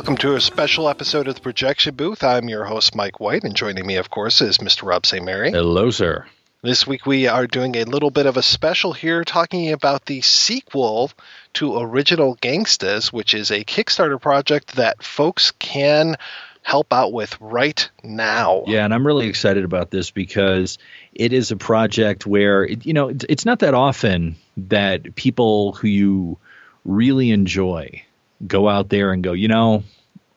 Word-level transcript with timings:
Welcome 0.00 0.16
to 0.16 0.34
a 0.34 0.40
special 0.40 0.88
episode 0.88 1.28
of 1.28 1.34
the 1.34 1.42
Projection 1.42 1.94
Booth. 1.94 2.24
I'm 2.24 2.48
your 2.48 2.64
host, 2.64 2.94
Mike 2.94 3.20
White, 3.20 3.44
and 3.44 3.54
joining 3.54 3.86
me, 3.86 3.96
of 3.96 4.08
course, 4.08 4.40
is 4.40 4.56
Mr. 4.56 4.88
Rob 4.88 5.04
St. 5.04 5.22
Mary. 5.22 5.50
Hello, 5.50 5.90
sir. 5.90 6.24
This 6.62 6.86
week 6.86 7.04
we 7.04 7.26
are 7.26 7.46
doing 7.46 7.76
a 7.76 7.84
little 7.84 8.10
bit 8.10 8.24
of 8.24 8.38
a 8.38 8.42
special 8.42 8.94
here 8.94 9.24
talking 9.24 9.72
about 9.72 10.06
the 10.06 10.22
sequel 10.22 11.10
to 11.52 11.78
Original 11.78 12.34
Gangstas, 12.36 13.12
which 13.12 13.34
is 13.34 13.50
a 13.50 13.62
Kickstarter 13.62 14.18
project 14.18 14.76
that 14.76 15.02
folks 15.02 15.50
can 15.58 16.16
help 16.62 16.94
out 16.94 17.12
with 17.12 17.38
right 17.38 17.90
now. 18.02 18.64
Yeah, 18.66 18.86
and 18.86 18.94
I'm 18.94 19.06
really 19.06 19.28
excited 19.28 19.64
about 19.64 19.90
this 19.90 20.10
because 20.10 20.78
it 21.12 21.34
is 21.34 21.50
a 21.50 21.56
project 21.56 22.24
where, 22.24 22.64
it, 22.64 22.86
you 22.86 22.94
know, 22.94 23.08
it's, 23.08 23.26
it's 23.28 23.44
not 23.44 23.58
that 23.58 23.74
often 23.74 24.36
that 24.56 25.14
people 25.14 25.72
who 25.72 25.88
you 25.88 26.38
really 26.86 27.32
enjoy 27.32 28.02
go 28.46 28.68
out 28.68 28.88
there 28.88 29.12
and 29.12 29.22
go, 29.22 29.32
you 29.32 29.48
know, 29.48 29.84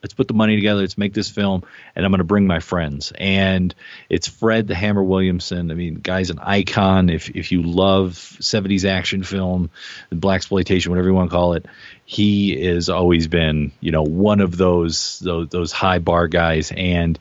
let's 0.04 0.14
put 0.14 0.28
the 0.28 0.34
money 0.34 0.56
together, 0.56 0.82
let's 0.82 0.98
make 0.98 1.14
this 1.14 1.30
film, 1.30 1.64
and 1.96 2.06
I'm 2.06 2.12
going 2.12 2.20
to 2.20 2.26
bring 2.26 2.46
my 2.46 2.60
friends. 2.60 3.14
And 3.18 3.74
it's 4.10 4.28
Fred 4.28 4.68
the 4.68 4.76
Hammer 4.76 5.02
Williamson. 5.02 5.72
I 5.72 5.74
mean, 5.76 5.96
guy's 5.96 6.30
an 6.30 6.40
icon. 6.40 7.10
If 7.10 7.30
if 7.30 7.52
you 7.52 7.64
love 7.64 8.12
70s 8.12 8.86
action 8.86 9.24
film, 9.24 9.72
blaxploitation, 10.12 10.90
whatever 10.90 11.08
you 11.08 11.14
want 11.14 11.32
to 11.32 11.36
call 11.36 11.54
it, 11.54 11.66
he 12.06 12.66
has 12.66 12.90
always 12.90 13.28
been, 13.28 13.72
you 13.80 13.92
know, 13.92 14.04
one 14.04 14.42
of 14.42 14.58
those 14.58 15.20
those, 15.20 15.48
those 15.50 15.72
high 15.72 16.00
bar 16.00 16.28
guys. 16.28 16.72
And 16.76 17.18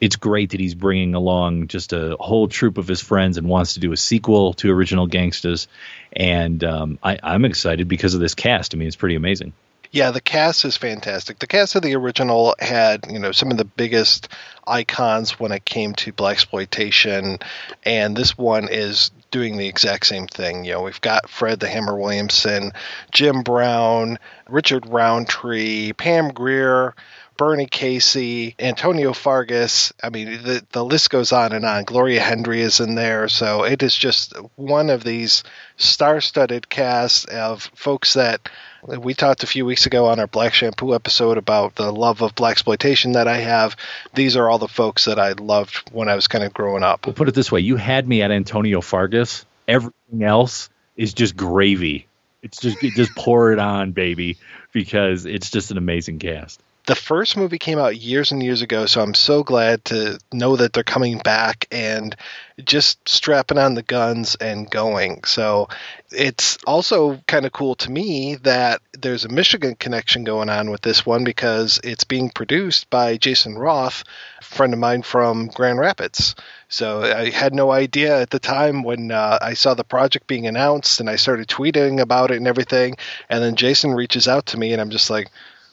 it's 0.00 0.16
great 0.16 0.50
that 0.50 0.60
he's 0.60 0.74
bringing 0.74 1.14
along 1.14 1.68
just 1.68 1.92
a 1.92 2.16
whole 2.18 2.48
troop 2.48 2.78
of 2.78 2.88
his 2.88 3.02
friends 3.02 3.36
and 3.36 3.46
wants 3.48 3.74
to 3.74 3.80
do 3.80 3.92
a 3.92 3.96
sequel 3.96 4.54
to 4.54 4.70
Original 4.70 5.06
Gangstas. 5.06 5.66
And 6.12 6.62
um, 6.64 6.98
I, 7.02 7.18
I'm 7.22 7.44
excited 7.44 7.86
because 7.86 8.14
of 8.14 8.20
this 8.20 8.34
cast. 8.34 8.74
I 8.74 8.78
mean, 8.78 8.88
it's 8.88 8.96
pretty 8.96 9.16
amazing. 9.16 9.52
Yeah, 9.92 10.12
the 10.12 10.20
cast 10.20 10.64
is 10.64 10.76
fantastic. 10.76 11.40
The 11.40 11.48
cast 11.48 11.74
of 11.74 11.82
the 11.82 11.96
original 11.96 12.54
had, 12.60 13.06
you 13.10 13.18
know, 13.18 13.32
some 13.32 13.50
of 13.50 13.56
the 13.56 13.64
biggest 13.64 14.28
icons 14.64 15.40
when 15.40 15.50
it 15.50 15.64
came 15.64 15.94
to 15.94 16.12
blaxploitation, 16.12 17.42
and 17.84 18.16
this 18.16 18.38
one 18.38 18.68
is 18.70 19.10
doing 19.32 19.56
the 19.56 19.66
exact 19.66 20.06
same 20.06 20.28
thing. 20.28 20.64
You 20.64 20.74
know, 20.74 20.82
we've 20.82 21.00
got 21.00 21.28
Fred 21.28 21.58
the 21.58 21.68
Hammer 21.68 21.96
Williamson, 21.96 22.72
Jim 23.10 23.42
Brown, 23.42 24.20
Richard 24.48 24.86
Roundtree, 24.86 25.92
Pam 25.94 26.28
Grier. 26.32 26.94
Bernie 27.36 27.64
Casey, 27.64 28.54
Antonio 28.58 29.14
Fargas. 29.14 29.94
I 30.02 30.10
mean, 30.10 30.42
the, 30.42 30.62
the 30.72 30.84
list 30.84 31.08
goes 31.08 31.32
on 31.32 31.52
and 31.52 31.64
on. 31.64 31.84
Gloria 31.84 32.20
Hendry 32.20 32.60
is 32.60 32.80
in 32.80 32.96
there. 32.96 33.28
So 33.28 33.64
it 33.64 33.82
is 33.82 33.96
just 33.96 34.34
one 34.56 34.90
of 34.90 35.04
these 35.04 35.42
star 35.78 36.20
studded 36.20 36.68
casts 36.68 37.24
of 37.24 37.62
folks 37.74 38.12
that 38.12 38.50
we 38.86 39.14
talked 39.14 39.42
a 39.42 39.46
few 39.46 39.64
weeks 39.64 39.86
ago 39.86 40.06
on 40.06 40.20
our 40.20 40.26
Black 40.26 40.54
Shampoo 40.54 40.94
episode 40.94 41.38
about 41.38 41.74
the 41.74 41.92
love 41.92 42.22
of 42.22 42.34
blaxploitation 42.34 43.14
that 43.14 43.28
I 43.28 43.38
have. 43.38 43.76
These 44.14 44.36
are 44.36 44.48
all 44.48 44.58
the 44.58 44.68
folks 44.68 45.04
that 45.04 45.18
I 45.18 45.32
loved 45.32 45.90
when 45.92 46.08
I 46.08 46.14
was 46.14 46.28
kind 46.28 46.44
of 46.44 46.54
growing 46.54 46.82
up. 46.82 47.06
We'll 47.06 47.14
put 47.14 47.28
it 47.28 47.34
this 47.34 47.52
way: 47.52 47.60
you 47.60 47.76
had 47.76 48.08
me 48.08 48.22
at 48.22 48.30
Antonio 48.30 48.80
Fargas. 48.80 49.44
Everything 49.68 50.22
else 50.22 50.70
is 50.96 51.14
just 51.14 51.36
gravy. 51.36 52.06
It's 52.42 52.60
just 52.60 52.80
just 52.80 53.14
pour 53.14 53.52
it 53.52 53.58
on, 53.58 53.92
baby, 53.92 54.38
because 54.72 55.26
it's 55.26 55.50
just 55.50 55.70
an 55.70 55.78
amazing 55.78 56.18
cast. 56.18 56.60
The 56.86 56.94
first 56.94 57.36
movie 57.36 57.58
came 57.58 57.78
out 57.78 57.96
years 57.96 58.32
and 58.32 58.42
years 58.42 58.62
ago, 58.62 58.86
so 58.86 59.00
I'm 59.00 59.14
so 59.14 59.44
glad 59.44 59.84
to 59.86 60.18
know 60.32 60.56
that 60.56 60.72
they're 60.72 60.82
coming 60.82 61.18
back 61.18 61.66
and 61.70 62.16
just 62.64 63.08
strapping 63.08 63.58
on 63.58 63.74
the 63.74 63.82
guns 63.82 64.34
and 64.34 64.70
going. 64.70 65.24
So 65.24 65.68
it's 66.10 66.58
also 66.66 67.18
kind 67.26 67.46
of 67.46 67.52
cool 67.52 67.74
to 67.76 67.90
me 67.90 68.36
that 68.42 68.80
there's 68.98 69.24
a 69.24 69.28
Michigan 69.28 69.76
connection 69.76 70.24
going 70.24 70.48
on 70.48 70.70
with 70.70 70.80
this 70.82 71.06
one 71.06 71.22
because 71.22 71.80
it's 71.84 72.04
being 72.04 72.30
produced 72.30 72.90
by 72.90 73.16
Jason 73.16 73.56
Roth, 73.56 74.02
a 74.40 74.44
friend 74.44 74.72
of 74.72 74.78
mine 74.80 75.02
from 75.02 75.48
Grand 75.48 75.78
Rapids. 75.78 76.34
So 76.68 77.02
I 77.02 77.30
had 77.30 77.54
no 77.54 77.70
idea 77.70 78.20
at 78.20 78.30
the 78.30 78.38
time 78.38 78.82
when 78.82 79.10
uh, 79.10 79.38
I 79.40 79.54
saw 79.54 79.74
the 79.74 79.84
project 79.84 80.26
being 80.26 80.46
announced 80.46 81.00
and 81.00 81.10
I 81.10 81.16
started 81.16 81.48
tweeting 81.48 82.00
about 82.00 82.30
it 82.30 82.38
and 82.38 82.48
everything. 82.48 82.96
And 83.28 83.42
then 83.42 83.56
Jason 83.56 83.92
reaches 83.92 84.28
out 84.28 84.46
to 84.46 84.58
me 84.58 84.72
and 84.72 84.80
I'm 84.80 84.90
just 84.90 85.10
like, 85.10 85.30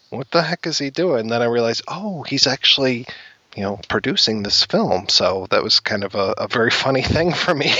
what 0.09 0.29
the 0.31 0.41
heck 0.41 0.66
is 0.68 0.78
he 0.78 0.90
doing? 0.90 1.22
And 1.22 1.31
then 1.31 1.41
I 1.41 1.45
realized, 1.45 1.84
oh, 1.88 2.23
he's 2.23 2.47
actually, 2.47 3.07
you 3.56 3.63
know, 3.63 3.79
producing 3.88 4.44
this 4.44 4.63
film. 4.63 5.09
So 5.09 5.47
that 5.51 5.63
was 5.63 5.79
kind 5.79 6.03
of 6.03 6.16
a, 6.16 6.34
a 6.38 6.47
very 6.47 6.72
funny 6.72 7.01
thing 7.16 7.34
for 7.34 7.53
me. 7.53 7.73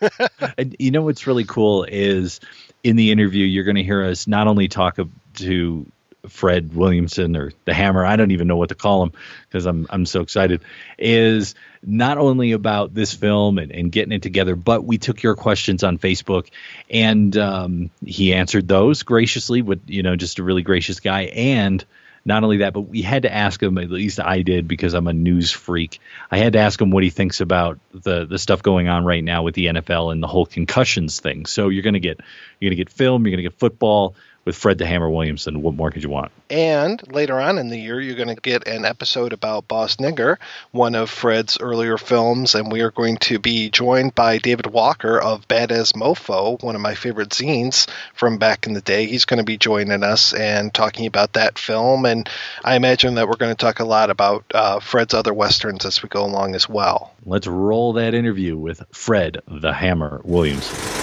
and 0.58 0.76
you 0.78 0.90
know 0.90 1.02
what's 1.02 1.26
really 1.26 1.44
cool 1.44 1.84
is 1.84 2.40
in 2.82 2.96
the 2.96 3.12
interview 3.12 3.46
you're 3.46 3.64
going 3.64 3.76
to 3.76 3.84
hear 3.84 4.04
us 4.04 4.26
not 4.26 4.48
only 4.48 4.68
talk 4.68 4.98
to 5.34 5.86
Fred 6.28 6.74
Williamson 6.74 7.36
or 7.36 7.52
the 7.64 7.74
Hammer, 7.74 8.04
I 8.04 8.16
don't 8.16 8.30
even 8.30 8.46
know 8.46 8.56
what 8.56 8.68
to 8.68 8.74
call 8.74 9.02
him 9.02 9.12
because 9.48 9.66
I'm 9.66 9.86
I'm 9.90 10.06
so 10.06 10.20
excited. 10.20 10.62
Is 10.98 11.54
not 11.82 12.18
only 12.18 12.52
about 12.52 12.94
this 12.94 13.12
film 13.12 13.58
and, 13.58 13.72
and 13.72 13.90
getting 13.90 14.12
it 14.12 14.22
together, 14.22 14.54
but 14.54 14.84
we 14.84 14.98
took 14.98 15.22
your 15.22 15.34
questions 15.34 15.82
on 15.82 15.98
Facebook 15.98 16.48
and 16.88 17.36
um, 17.36 17.90
he 18.04 18.34
answered 18.34 18.68
those 18.68 19.02
graciously. 19.02 19.62
With 19.62 19.82
you 19.88 20.02
know, 20.02 20.14
just 20.14 20.38
a 20.38 20.42
really 20.44 20.62
gracious 20.62 21.00
guy. 21.00 21.22
And 21.22 21.84
not 22.24 22.44
only 22.44 22.58
that, 22.58 22.72
but 22.72 22.82
we 22.82 23.02
had 23.02 23.22
to 23.22 23.32
ask 23.32 23.60
him. 23.60 23.78
At 23.78 23.90
least 23.90 24.20
I 24.20 24.42
did 24.42 24.68
because 24.68 24.94
I'm 24.94 25.08
a 25.08 25.12
news 25.12 25.50
freak. 25.50 26.00
I 26.30 26.38
had 26.38 26.52
to 26.52 26.60
ask 26.60 26.80
him 26.80 26.90
what 26.90 27.02
he 27.02 27.10
thinks 27.10 27.40
about 27.40 27.80
the 27.92 28.26
the 28.26 28.38
stuff 28.38 28.62
going 28.62 28.88
on 28.88 29.04
right 29.04 29.24
now 29.24 29.42
with 29.42 29.54
the 29.54 29.66
NFL 29.66 30.12
and 30.12 30.22
the 30.22 30.28
whole 30.28 30.46
concussions 30.46 31.18
thing. 31.20 31.46
So 31.46 31.68
you're 31.68 31.82
gonna 31.82 31.98
get 31.98 32.20
you're 32.60 32.70
gonna 32.70 32.76
get 32.76 32.90
film, 32.90 33.26
you're 33.26 33.32
gonna 33.32 33.42
get 33.42 33.58
football 33.58 34.14
with 34.44 34.56
Fred 34.56 34.78
the 34.78 34.86
Hammer 34.86 35.08
Williamson. 35.08 35.62
What 35.62 35.74
more 35.74 35.90
could 35.90 36.02
you 36.02 36.08
want? 36.08 36.32
And 36.50 37.02
later 37.12 37.40
on 37.40 37.58
in 37.58 37.68
the 37.68 37.78
year, 37.78 38.00
you're 38.00 38.16
going 38.16 38.34
to 38.34 38.40
get 38.40 38.66
an 38.66 38.84
episode 38.84 39.32
about 39.32 39.68
Boss 39.68 39.96
Nigger, 39.96 40.36
one 40.70 40.94
of 40.94 41.10
Fred's 41.10 41.58
earlier 41.60 41.96
films, 41.96 42.54
and 42.54 42.70
we 42.70 42.80
are 42.80 42.90
going 42.90 43.16
to 43.18 43.38
be 43.38 43.70
joined 43.70 44.14
by 44.14 44.38
David 44.38 44.66
Walker 44.66 45.18
of 45.18 45.46
BadAzz 45.48 45.94
MoFo, 45.94 46.62
one 46.62 46.74
of 46.74 46.80
my 46.80 46.94
favorite 46.94 47.30
zines 47.30 47.88
from 48.14 48.38
back 48.38 48.66
in 48.66 48.72
the 48.72 48.80
day. 48.80 49.06
He's 49.06 49.24
going 49.24 49.38
to 49.38 49.44
be 49.44 49.56
joining 49.56 50.02
us 50.02 50.34
and 50.34 50.72
talking 50.74 51.06
about 51.06 51.34
that 51.34 51.58
film, 51.58 52.04
and 52.04 52.28
I 52.64 52.76
imagine 52.76 53.14
that 53.14 53.28
we're 53.28 53.36
going 53.36 53.54
to 53.54 53.56
talk 53.56 53.80
a 53.80 53.84
lot 53.84 54.10
about 54.10 54.44
uh, 54.54 54.80
Fred's 54.80 55.14
other 55.14 55.32
westerns 55.32 55.84
as 55.84 56.02
we 56.02 56.08
go 56.08 56.24
along 56.24 56.54
as 56.54 56.68
well. 56.68 57.14
Let's 57.24 57.46
roll 57.46 57.94
that 57.94 58.14
interview 58.14 58.56
with 58.56 58.82
Fred 58.92 59.38
the 59.46 59.72
Hammer 59.72 60.20
Williamson 60.24 61.01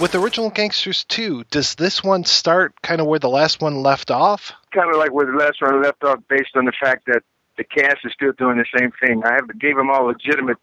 with 0.00 0.14
original 0.14 0.50
Gangstas 0.50 1.06
2 1.08 1.44
does 1.50 1.74
this 1.74 2.04
one 2.04 2.24
start 2.24 2.74
kind 2.82 3.00
of 3.00 3.06
where 3.06 3.18
the 3.18 3.28
last 3.28 3.62
one 3.62 3.82
left 3.82 4.10
off? 4.10 4.52
Kind 4.72 4.90
of 4.90 4.98
like 4.98 5.12
where 5.12 5.26
the 5.26 5.38
last 5.38 5.62
one 5.62 5.82
left 5.82 6.04
off 6.04 6.20
based 6.28 6.54
on 6.54 6.66
the 6.66 6.72
fact 6.78 7.06
that 7.06 7.22
the 7.56 7.64
cast 7.64 7.98
is 8.04 8.12
still 8.12 8.32
doing 8.32 8.58
the 8.58 8.78
same 8.78 8.92
thing. 9.00 9.22
I 9.24 9.32
have 9.32 9.58
gave 9.58 9.76
them 9.76 9.90
all 9.90 10.06
legitimate 10.06 10.58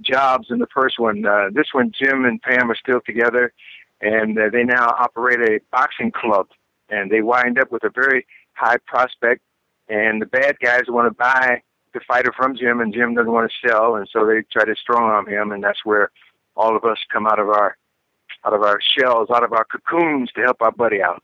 jobs 0.00 0.48
in 0.50 0.58
the 0.58 0.66
first 0.74 0.98
one. 0.98 1.24
Uh, 1.24 1.50
this 1.52 1.68
one 1.72 1.92
jim 1.96 2.24
and 2.24 2.42
pam 2.42 2.70
are 2.70 2.76
still 2.76 3.00
together 3.06 3.52
and 4.00 4.36
uh, 4.38 4.48
they 4.52 4.64
now 4.64 4.88
operate 4.98 5.40
a 5.40 5.60
boxing 5.70 6.10
club 6.10 6.48
and 6.88 7.10
they 7.10 7.22
wind 7.22 7.58
up 7.58 7.70
with 7.70 7.84
a 7.84 7.90
very 7.90 8.26
high 8.54 8.78
prospect 8.86 9.42
and 9.88 10.20
the 10.20 10.26
bad 10.26 10.56
guys 10.60 10.82
want 10.88 11.06
to 11.06 11.14
buy 11.14 11.62
the 11.94 12.00
fighter 12.08 12.32
from 12.36 12.56
jim 12.56 12.80
and 12.80 12.92
jim 12.92 13.14
doesn't 13.14 13.32
want 13.32 13.50
to 13.50 13.68
sell 13.68 13.94
and 13.94 14.08
so 14.12 14.26
they 14.26 14.42
try 14.50 14.64
to 14.64 14.74
strong 14.74 15.04
arm 15.04 15.28
him 15.28 15.52
and 15.52 15.62
that's 15.62 15.84
where 15.84 16.10
all 16.56 16.76
of 16.76 16.84
us 16.84 16.98
come 17.12 17.26
out 17.26 17.38
of 17.38 17.48
our 17.48 17.76
out 18.44 18.54
of 18.54 18.62
our 18.62 18.80
shells, 18.80 19.28
out 19.30 19.44
of 19.44 19.52
our 19.52 19.64
cocoons 19.64 20.30
to 20.32 20.42
help 20.42 20.60
our 20.60 20.72
buddy 20.72 21.02
out. 21.02 21.22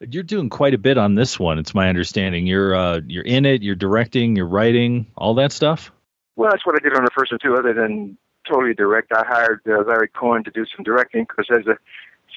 You're 0.00 0.22
doing 0.22 0.48
quite 0.48 0.74
a 0.74 0.78
bit 0.78 0.96
on 0.96 1.16
this 1.16 1.40
one. 1.40 1.58
It's 1.58 1.74
my 1.74 1.88
understanding. 1.88 2.46
You're 2.46 2.74
uh, 2.74 3.00
you're 3.06 3.24
in 3.24 3.44
it. 3.44 3.62
You're 3.62 3.74
directing. 3.74 4.36
You're 4.36 4.46
writing. 4.46 5.06
All 5.16 5.34
that 5.34 5.50
stuff. 5.50 5.90
Well, 6.36 6.50
that's 6.50 6.64
what 6.64 6.76
I 6.76 6.78
did 6.78 6.96
on 6.96 7.04
the 7.04 7.10
first 7.16 7.32
one 7.32 7.40
too. 7.42 7.56
Other 7.56 7.74
than 7.74 8.16
totally 8.48 8.74
direct. 8.74 9.12
I 9.12 9.24
hired 9.26 9.60
uh, 9.68 9.82
Larry 9.86 10.08
Cohen 10.08 10.44
to 10.44 10.50
do 10.50 10.64
some 10.74 10.84
directing 10.84 11.24
because 11.24 11.46
as 11.50 11.66
a 11.66 11.76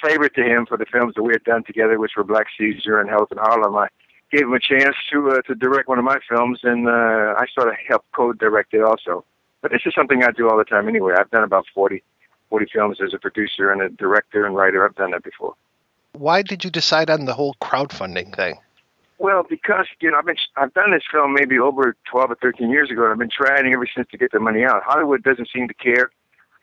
favor 0.06 0.30
to 0.30 0.44
him 0.44 0.66
for 0.66 0.78
the 0.78 0.86
films 0.86 1.16
that 1.16 1.24
we 1.24 1.34
had 1.34 1.44
done 1.44 1.64
together, 1.64 2.00
which 2.00 2.14
were 2.18 2.24
Black 2.24 2.48
Caesar 2.58 3.00
and 3.00 3.10
Hell 3.10 3.28
in 3.32 3.38
Harlem, 3.38 3.76
I 3.76 3.88
gave 4.32 4.44
him 4.44 4.54
a 4.54 4.60
chance 4.60 4.96
to 5.12 5.30
uh, 5.30 5.42
to 5.44 5.56
direct 5.56 5.88
one 5.88 6.00
of 6.00 6.06
my 6.06 6.20
films, 6.30 6.60
and 6.64 6.88
uh, 6.88 7.36
I 7.38 7.46
sort 7.54 7.70
of 7.70 7.76
helped 7.88 8.12
co-direct 8.14 8.74
it 8.74 8.84
also. 8.84 9.26
But 9.62 9.72
this 9.72 9.82
is 9.86 9.94
something 9.94 10.24
I 10.24 10.32
do 10.32 10.50
all 10.50 10.58
the 10.58 10.64
time 10.64 10.88
anyway. 10.88 11.14
I've 11.18 11.30
done 11.30 11.44
about 11.44 11.66
40, 11.74 12.04
40 12.52 12.66
films 12.72 12.98
as 13.04 13.14
a 13.14 13.18
producer 13.18 13.72
and 13.72 13.82
a 13.82 13.90
director 13.90 14.46
and 14.46 14.56
writer. 14.56 14.86
I've 14.86 14.96
done 14.96 15.12
that 15.12 15.24
before. 15.24 15.56
Why 16.12 16.44
did 16.44 16.64
you 16.64 16.70
decide 16.70 17.10
on 17.10 17.26
the 17.26 17.34
whole 17.34 17.56
crowdfunding 17.62 18.36
thing? 18.36 18.60
Well, 19.18 19.44
because 19.50 19.86
you 20.02 20.12
know 20.12 20.18
I've 20.18 20.26
been 20.26 20.36
I've 20.58 20.74
done 20.74 20.92
this 20.92 21.04
film 21.10 21.34
maybe 21.34 21.58
over 21.58 21.96
12 22.12 22.32
or 22.32 22.36
13 22.36 22.70
years 22.70 22.92
ago, 22.92 23.04
and 23.04 23.14
I've 23.14 23.20
been 23.20 23.30
trying 23.30 23.72
ever 23.72 23.88
since 23.96 24.08
to 24.12 24.18
get 24.18 24.32
the 24.32 24.40
money 24.40 24.64
out. 24.66 24.84
Hollywood 24.84 25.24
doesn't 25.24 25.48
seem 25.54 25.68
to 25.68 25.74
care 25.74 26.12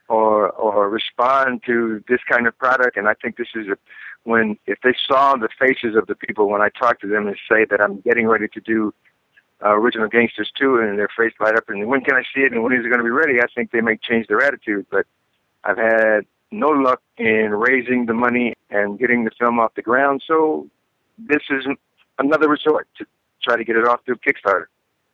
or 0.08 0.50
or 0.50 0.90
respond 0.90 1.62
to 1.67 2.02
this 2.08 2.20
kind 2.29 2.46
of 2.46 2.58
product, 2.58 2.96
and 2.96 3.08
I 3.08 3.14
think 3.14 3.37
this 3.37 3.49
is 3.55 3.69
a 3.69 3.79
when 4.25 4.58
if 4.67 4.79
they 4.82 4.94
saw 5.06 5.37
the 5.37 5.49
faces 5.58 5.96
of 5.96 6.06
the 6.06 6.14
people 6.14 6.49
when 6.49 6.61
I 6.61 6.69
talk 6.69 7.00
to 7.00 7.06
them 7.06 7.29
and 7.29 7.37
say 7.50 7.64
that 7.70 7.81
I'm 7.81 8.00
getting 8.00 8.26
ready 8.26 8.49
to 8.49 8.61
do 8.61 8.93
uh, 9.64 9.70
original 9.70 10.08
Gangstas 10.08 10.49
2 10.58 10.76
and 10.81 10.99
their 10.99 11.08
face 11.17 11.32
light 11.40 11.56
up 11.56 11.69
and 11.69 11.87
when 11.88 12.02
can 12.02 12.14
I 12.14 12.23
see 12.35 12.43
it 12.43 12.52
and 12.52 12.62
when 12.62 12.73
is 12.73 12.85
it 12.85 12.88
going 12.88 12.99
to 12.99 13.05
be 13.05 13.11
ready, 13.11 13.40
I 13.40 13.46
think 13.55 13.70
they 13.70 13.81
may 13.81 13.96
change 13.96 14.26
their 14.26 14.43
attitude. 14.43 14.87
But 14.90 15.06
I've 15.69 15.76
had 15.76 16.26
no 16.50 16.69
luck 16.69 17.03
in 17.19 17.50
raising 17.50 18.06
the 18.06 18.15
money 18.15 18.55
and 18.70 18.99
getting 18.99 19.25
the 19.25 19.31
film 19.38 19.61
off 19.61 19.75
the 19.75 19.82
ground, 19.82 20.23
so 20.26 20.67
this 21.19 21.43
is 21.50 21.67
another 22.19 22.49
resort 22.49 22.88
to 22.97 23.06
try 23.43 23.56
to 23.56 23.65
get 23.65 23.76
it 23.76 23.87
off 23.87 24.00
through 24.06 24.17
Kickstarter. 24.17 24.67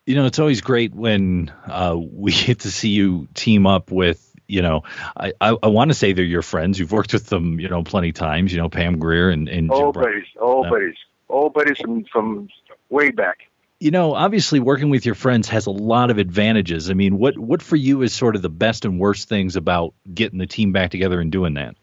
You 0.07 0.15
know, 0.15 0.27
it's 0.27 0.39
always 0.39 0.61
great 0.61 0.95
when 0.95 1.53
uh, 1.67 1.97
we 1.99 2.33
get 2.47 2.61
to 2.61 2.71
see 2.71 2.91
you 2.91 3.27
team 3.35 3.67
up 3.67 3.91
with 3.91 4.31
you 4.47 4.61
know, 4.61 4.83
I, 5.17 5.33
I, 5.41 5.57
I 5.63 5.69
want 5.69 5.91
to 5.91 5.95
say 5.95 6.13
they're 6.13 6.23
your 6.23 6.43
friends. 6.43 6.79
You've 6.79 6.93
worked 6.93 7.15
with 7.15 7.27
them, 7.29 7.59
you 7.59 7.69
know, 7.69 7.83
plenty 7.83 8.11
of 8.11 8.15
times. 8.15 8.53
You 8.53 8.59
know, 8.59 8.69
Pam 8.69 8.99
Grier 8.99 9.31
and 9.31 9.49
and 9.49 9.73
old 9.73 9.95
buddies, 9.95 10.27
old 10.39 10.69
buddies, 10.69 10.97
old 11.31 11.55
buddies 11.55 11.79
from 11.79 12.05
from 12.13 12.49
way 12.91 13.11
back. 13.11 13.39
You 13.85 13.91
know, 13.91 14.15
obviously 14.15 14.61
working 14.61 14.89
with 14.89 15.05
your 15.05 15.15
friends 15.15 15.49
has 15.49 15.67
a 15.67 15.71
lot 15.71 16.11
of 16.11 16.19
advantages. 16.19 16.91
I 16.91 16.95
mean, 16.95 17.19
what 17.19 17.39
what 17.39 17.61
for 17.61 17.77
you 17.77 18.01
is 18.03 18.15
sort 18.15 18.35
of 18.35 18.43
the 18.43 18.49
best 18.49 18.85
and 18.87 18.99
worst 18.99 19.29
things 19.29 19.57
about 19.57 19.93
getting 20.15 20.39
the 20.39 20.47
team 20.47 20.73
back 20.73 20.91
together 20.91 21.21
and 21.21 21.31
doing 21.31 21.55
that? 21.55 21.77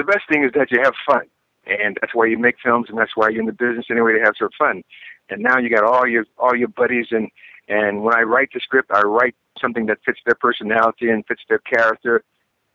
the 0.00 0.12
best 0.12 0.24
thing 0.30 0.44
is 0.44 0.50
that 0.54 0.70
you 0.70 0.80
have 0.82 0.94
fun, 1.06 1.26
and 1.66 1.98
that's 2.00 2.14
why 2.14 2.26
you 2.26 2.38
make 2.38 2.56
films, 2.62 2.86
and 2.88 2.98
that's 2.98 3.16
why 3.16 3.28
you're 3.28 3.40
in 3.40 3.46
the 3.46 3.52
business 3.52 3.86
anyway 3.90 4.12
to 4.14 4.20
have 4.20 4.34
some 4.38 4.48
fun. 4.58 4.82
And 5.28 5.42
now 5.42 5.58
you 5.58 5.68
got 5.68 5.84
all 5.84 6.06
your 6.06 6.24
all 6.38 6.56
your 6.56 6.68
buddies, 6.68 7.08
and 7.10 7.28
and 7.68 8.02
when 8.02 8.14
I 8.14 8.22
write 8.22 8.50
the 8.52 8.60
script, 8.60 8.90
I 8.92 9.02
write 9.02 9.34
something 9.60 9.86
that 9.86 9.98
fits 10.04 10.20
their 10.24 10.34
personality 10.34 11.10
and 11.10 11.24
fits 11.26 11.42
their 11.48 11.58
character. 11.58 12.24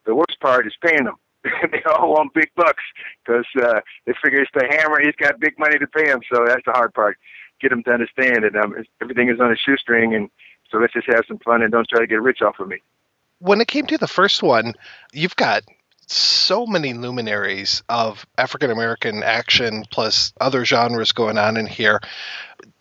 The 0.05 0.15
worst 0.15 0.39
part 0.39 0.67
is 0.67 0.73
paying 0.85 1.05
them. 1.05 1.15
they 1.43 1.81
all 1.89 2.13
want 2.13 2.33
big 2.33 2.49
bucks 2.55 2.83
because 3.25 3.45
uh, 3.61 3.81
they 4.05 4.13
figure 4.23 4.41
it's 4.41 4.51
the 4.53 4.67
hammer. 4.69 4.99
He's 5.01 5.15
got 5.15 5.39
big 5.39 5.57
money 5.57 5.79
to 5.79 5.87
pay 5.87 6.07
him, 6.07 6.21
so 6.31 6.45
that's 6.45 6.65
the 6.65 6.71
hard 6.71 6.93
part. 6.93 7.17
Get 7.61 7.69
them 7.69 7.83
to 7.83 7.91
understand 7.91 8.43
that 8.43 8.55
um, 8.55 8.75
everything 9.01 9.29
is 9.29 9.39
on 9.39 9.51
a 9.51 9.55
shoestring, 9.55 10.13
and 10.13 10.29
so 10.71 10.77
let's 10.77 10.93
just 10.93 11.07
have 11.07 11.23
some 11.27 11.39
fun 11.39 11.61
and 11.61 11.71
don't 11.71 11.87
try 11.87 11.99
to 11.99 12.07
get 12.07 12.21
rich 12.21 12.41
off 12.41 12.59
of 12.59 12.67
me. 12.67 12.77
When 13.39 13.61
it 13.61 13.67
came 13.67 13.85
to 13.87 13.97
the 13.97 14.07
first 14.07 14.43
one, 14.43 14.73
you've 15.13 15.35
got 15.35 15.63
so 16.07 16.65
many 16.65 16.93
luminaries 16.93 17.83
of 17.89 18.25
African 18.37 18.71
American 18.71 19.23
action 19.23 19.85
plus 19.89 20.33
other 20.39 20.65
genres 20.65 21.11
going 21.11 21.37
on 21.37 21.57
in 21.57 21.65
here. 21.65 21.99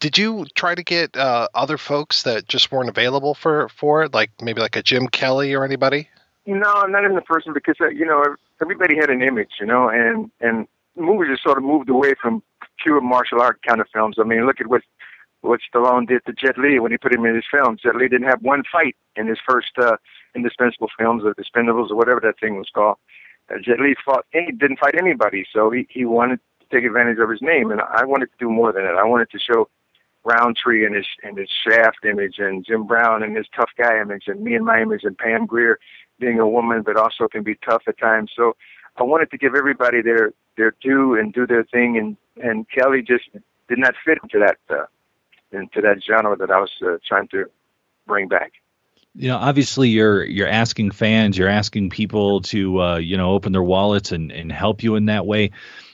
Did 0.00 0.18
you 0.18 0.46
try 0.54 0.74
to 0.74 0.82
get 0.82 1.16
uh, 1.16 1.48
other 1.54 1.78
folks 1.78 2.24
that 2.24 2.48
just 2.48 2.70
weren't 2.70 2.88
available 2.88 3.34
for 3.34 3.68
for 3.68 4.04
it, 4.04 4.14
like 4.14 4.30
maybe 4.42 4.60
like 4.60 4.76
a 4.76 4.82
Jim 4.82 5.08
Kelly 5.08 5.54
or 5.54 5.64
anybody? 5.64 6.08
No, 6.46 6.70
I'm 6.70 6.92
not 6.92 7.04
in 7.04 7.14
the 7.14 7.22
person 7.22 7.52
because 7.52 7.76
uh, 7.80 7.88
you 7.88 8.04
know 8.04 8.22
everybody 8.60 8.96
had 8.96 9.10
an 9.10 9.22
image, 9.22 9.52
you 9.60 9.66
know, 9.66 9.88
and 9.88 10.30
and 10.40 10.66
movies 10.96 11.30
have 11.30 11.38
sort 11.40 11.58
of 11.58 11.64
moved 11.64 11.88
away 11.88 12.14
from 12.20 12.42
pure 12.82 13.00
martial 13.00 13.40
art 13.40 13.60
kind 13.66 13.80
of 13.80 13.86
films. 13.92 14.16
I 14.18 14.24
mean, 14.24 14.46
look 14.46 14.60
at 14.60 14.66
what 14.66 14.82
what 15.40 15.60
Stallone 15.60 16.08
did 16.08 16.24
to 16.24 16.32
Jet 16.32 16.56
Li 16.56 16.78
when 16.78 16.90
he 16.90 16.96
put 16.96 17.14
him 17.14 17.26
in 17.26 17.34
his 17.34 17.44
films. 17.50 17.82
Jet 17.82 17.96
Li 17.96 18.08
didn't 18.08 18.28
have 18.28 18.42
one 18.42 18.62
fight 18.70 18.96
in 19.14 19.26
his 19.26 19.38
first 19.46 19.72
uh, 19.78 19.96
indispensable 20.34 20.88
films 20.98 21.22
or 21.22 21.34
Dispendables 21.34 21.90
or 21.90 21.96
whatever 21.96 22.20
that 22.20 22.40
thing 22.40 22.56
was 22.56 22.70
called. 22.74 22.96
Uh, 23.50 23.56
Jet 23.62 23.78
Li 23.78 23.94
fought 24.04 24.24
any 24.32 24.52
didn't 24.52 24.78
fight 24.78 24.94
anybody, 24.98 25.44
so 25.52 25.70
he 25.70 25.86
he 25.90 26.04
wanted 26.04 26.40
to 26.60 26.66
take 26.74 26.84
advantage 26.84 27.18
of 27.18 27.30
his 27.30 27.42
name, 27.42 27.70
and 27.70 27.80
I 27.80 28.04
wanted 28.04 28.26
to 28.26 28.38
do 28.38 28.50
more 28.50 28.72
than 28.72 28.84
that. 28.84 28.96
I 28.96 29.04
wanted 29.04 29.30
to 29.30 29.38
show 29.38 29.68
Roundtree 30.24 30.86
and 30.86 30.94
his 30.94 31.06
and 31.22 31.36
his 31.36 31.50
Shaft 31.50 32.04
image, 32.04 32.36
and 32.38 32.64
Jim 32.64 32.86
Brown 32.86 33.22
and 33.22 33.36
his 33.36 33.46
tough 33.54 33.70
guy 33.76 34.00
image, 34.00 34.24
and 34.26 34.40
me 34.42 34.54
and 34.54 34.64
my 34.64 34.80
image, 34.80 35.04
and 35.04 35.16
Pam 35.16 35.44
Grier 35.46 35.78
being 36.18 36.38
a 36.38 36.48
woman, 36.48 36.82
but 36.82 36.96
also 36.96 37.28
can 37.28 37.42
be 37.42 37.56
tough 37.56 37.82
at 37.86 37.98
times. 37.98 38.30
So 38.34 38.56
I 38.96 39.02
wanted 39.02 39.30
to 39.32 39.38
give 39.38 39.54
everybody 39.54 40.00
their 40.00 40.32
their 40.56 40.74
due 40.80 41.18
and 41.18 41.32
do 41.32 41.46
their 41.46 41.64
thing, 41.64 41.98
and 41.98 42.16
and 42.36 42.66
Kelly 42.68 43.02
just 43.02 43.24
did 43.68 43.78
not 43.78 43.94
fit 44.04 44.18
into 44.22 44.38
that 44.38 44.56
uh, 44.70 44.86
into 45.52 45.80
that 45.80 46.02
genre 46.06 46.36
that 46.36 46.50
I 46.50 46.60
was 46.60 46.70
uh, 46.84 46.98
trying 47.06 47.28
to 47.28 47.46
bring 48.06 48.28
back. 48.28 48.52
You 49.14 49.28
know, 49.28 49.36
obviously 49.36 49.90
you're 49.90 50.24
you're 50.24 50.48
asking 50.48 50.90
fans, 50.90 51.38
you're 51.38 51.48
asking 51.48 51.90
people 51.90 52.42
to 52.42 52.82
uh, 52.82 52.96
you 52.96 53.16
know 53.16 53.32
open 53.32 53.52
their 53.52 53.62
wallets 53.62 54.12
and 54.12 54.32
and 54.32 54.50
help 54.50 54.82
you 54.82 54.96
in 54.96 55.06
that 55.06 55.26
way. 55.26 55.52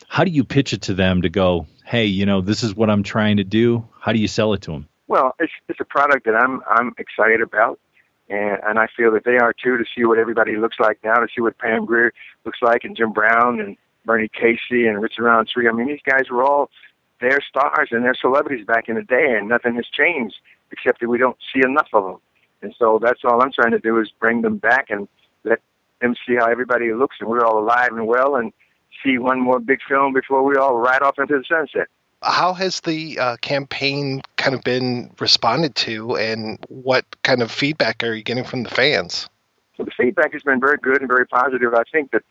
How 0.08 0.24
do 0.24 0.30
you 0.30 0.42
pitch 0.42 0.72
it 0.72 0.82
to 0.82 0.94
them 0.94 1.22
to 1.22 1.28
go, 1.28 1.66
hey, 1.84 2.06
you 2.06 2.26
know, 2.26 2.40
this 2.40 2.64
is 2.64 2.74
what 2.74 2.90
I'm 2.90 3.04
trying 3.04 3.36
to 3.36 3.44
do? 3.44 3.86
How 4.00 4.12
do 4.12 4.18
you 4.18 4.26
sell 4.26 4.54
it 4.54 4.62
to 4.62 4.72
them? 4.72 4.88
Well, 5.06 5.34
it's 5.38 5.52
it's 5.68 5.80
a 5.80 5.84
product 5.84 6.24
that 6.24 6.34
I'm 6.34 6.62
I'm 6.68 6.94
excited 6.98 7.42
about, 7.42 7.78
and 8.28 8.58
and 8.64 8.78
I 8.78 8.86
feel 8.96 9.12
that 9.12 9.24
they 9.24 9.36
are 9.36 9.52
too 9.52 9.76
to 9.76 9.84
see 9.94 10.04
what 10.04 10.18
everybody 10.18 10.56
looks 10.56 10.76
like 10.80 10.98
now, 11.04 11.14
to 11.16 11.26
see 11.34 11.42
what 11.42 11.58
Pam 11.58 11.84
Grier 11.84 12.12
looks 12.44 12.58
like, 12.62 12.84
and 12.84 12.96
Jim 12.96 13.12
Brown 13.12 13.60
and 13.60 13.76
Bernie 14.04 14.28
Casey 14.28 14.86
and 14.86 15.00
Richard 15.00 15.24
Roundtree. 15.24 15.68
I 15.68 15.72
mean, 15.72 15.88
these 15.88 16.00
guys 16.04 16.30
were 16.30 16.42
all 16.42 16.70
their 17.20 17.40
stars 17.46 17.88
and 17.90 18.04
their 18.04 18.14
celebrities 18.14 18.66
back 18.66 18.88
in 18.88 18.94
the 18.94 19.02
day, 19.02 19.36
and 19.36 19.48
nothing 19.48 19.74
has 19.76 19.86
changed 19.86 20.36
except 20.72 21.00
that 21.00 21.08
we 21.08 21.18
don't 21.18 21.36
see 21.52 21.60
enough 21.64 21.88
of 21.92 22.04
them. 22.04 22.16
And 22.62 22.74
so 22.78 22.98
that's 23.02 23.20
all 23.24 23.42
I'm 23.42 23.52
trying 23.52 23.72
to 23.72 23.78
do 23.78 23.98
is 23.98 24.10
bring 24.20 24.42
them 24.42 24.56
back 24.56 24.90
and 24.90 25.08
let 25.44 25.60
them 26.00 26.14
see 26.26 26.36
how 26.36 26.46
everybody 26.46 26.92
looks, 26.92 27.16
and 27.20 27.28
we're 27.28 27.44
all 27.44 27.58
alive 27.58 27.90
and 27.92 28.06
well, 28.06 28.36
and 28.36 28.52
see 29.04 29.18
one 29.18 29.40
more 29.40 29.60
big 29.60 29.80
film 29.88 30.12
before 30.12 30.42
we 30.42 30.56
all 30.56 30.76
ride 30.76 31.02
off 31.02 31.18
into 31.18 31.38
the 31.38 31.44
sunset. 31.48 31.88
How 32.22 32.52
has 32.52 32.80
the 32.80 33.18
uh, 33.18 33.36
campaign 33.38 34.20
kind 34.36 34.54
of 34.54 34.62
been 34.62 35.10
responded 35.20 35.74
to, 35.76 36.16
and 36.16 36.58
what 36.68 37.04
kind 37.22 37.40
of 37.40 37.50
feedback 37.50 38.02
are 38.02 38.12
you 38.12 38.22
getting 38.22 38.44
from 38.44 38.62
the 38.62 38.70
fans? 38.70 39.28
So 39.76 39.84
the 39.84 39.90
feedback 39.96 40.34
has 40.34 40.42
been 40.42 40.60
very 40.60 40.76
good 40.76 41.00
and 41.00 41.08
very 41.08 41.26
positive. 41.26 41.72
I 41.72 41.84
think 41.90 42.10
that 42.10 42.22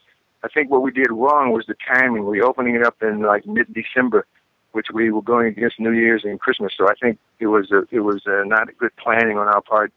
I 0.44 0.48
think 0.48 0.70
what 0.70 0.82
we 0.82 0.92
did 0.92 1.12
wrong 1.12 1.52
was 1.52 1.66
the 1.68 1.76
timing. 1.88 2.26
We 2.26 2.42
opening 2.42 2.76
it 2.76 2.84
up 2.84 3.02
in 3.02 3.22
like 3.22 3.46
mid 3.46 3.74
December, 3.74 4.26
which 4.72 4.88
we 4.94 5.12
were 5.12 5.22
going 5.22 5.48
against 5.48 5.80
New 5.80 5.92
Year's 5.92 6.24
and 6.24 6.40
Christmas. 6.40 6.74
So 6.78 6.88
I 6.90 6.94
think 7.02 7.20
it 7.40 7.48
was 7.48 7.72
a, 7.72 7.84
it 7.92 8.02
was 8.02 8.22
uh 8.28 8.44
not 8.46 8.70
a 8.70 8.74
good 8.74 8.96
planning 8.98 9.38
on 9.38 9.48
our 9.48 9.62
part 9.62 9.92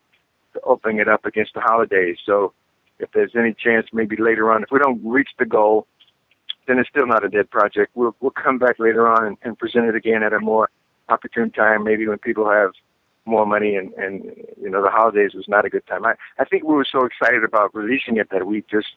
to 0.54 0.60
opening 0.62 0.98
it 0.98 1.08
up 1.08 1.24
against 1.24 1.54
the 1.54 1.60
holidays. 1.60 2.18
So 2.26 2.52
if 2.98 3.10
there's 3.12 3.32
any 3.36 3.54
chance, 3.54 3.86
maybe 3.92 4.16
later 4.16 4.52
on, 4.52 4.62
if 4.62 4.70
we 4.70 4.78
don't 4.78 5.00
reach 5.04 5.30
the 5.38 5.46
goal, 5.46 5.86
then 6.66 6.78
it's 6.78 6.88
still 6.88 7.06
not 7.06 7.24
a 7.24 7.28
dead 7.28 7.50
project. 7.50 7.92
We'll 7.94 8.16
we'll 8.20 8.30
come 8.32 8.58
back 8.58 8.78
later 8.78 9.06
on 9.08 9.26
and, 9.26 9.36
and 9.42 9.58
present 9.58 9.86
it 9.86 9.94
again 9.94 10.22
at 10.22 10.32
a 10.32 10.40
more 10.40 10.70
opportune 11.08 11.50
time, 11.50 11.84
maybe 11.84 12.06
when 12.08 12.18
people 12.18 12.48
have 12.50 12.70
more 13.24 13.46
money 13.46 13.76
and 13.76 13.92
and 13.94 14.24
you 14.60 14.68
know 14.68 14.82
the 14.82 14.90
holidays 14.90 15.32
was 15.34 15.46
not 15.48 15.64
a 15.64 15.70
good 15.70 15.86
time. 15.86 16.04
I 16.04 16.14
I 16.38 16.44
think 16.44 16.64
we 16.64 16.74
were 16.74 16.86
so 16.90 17.04
excited 17.04 17.44
about 17.44 17.74
releasing 17.74 18.16
it 18.16 18.30
that 18.30 18.46
we 18.46 18.64
just 18.70 18.88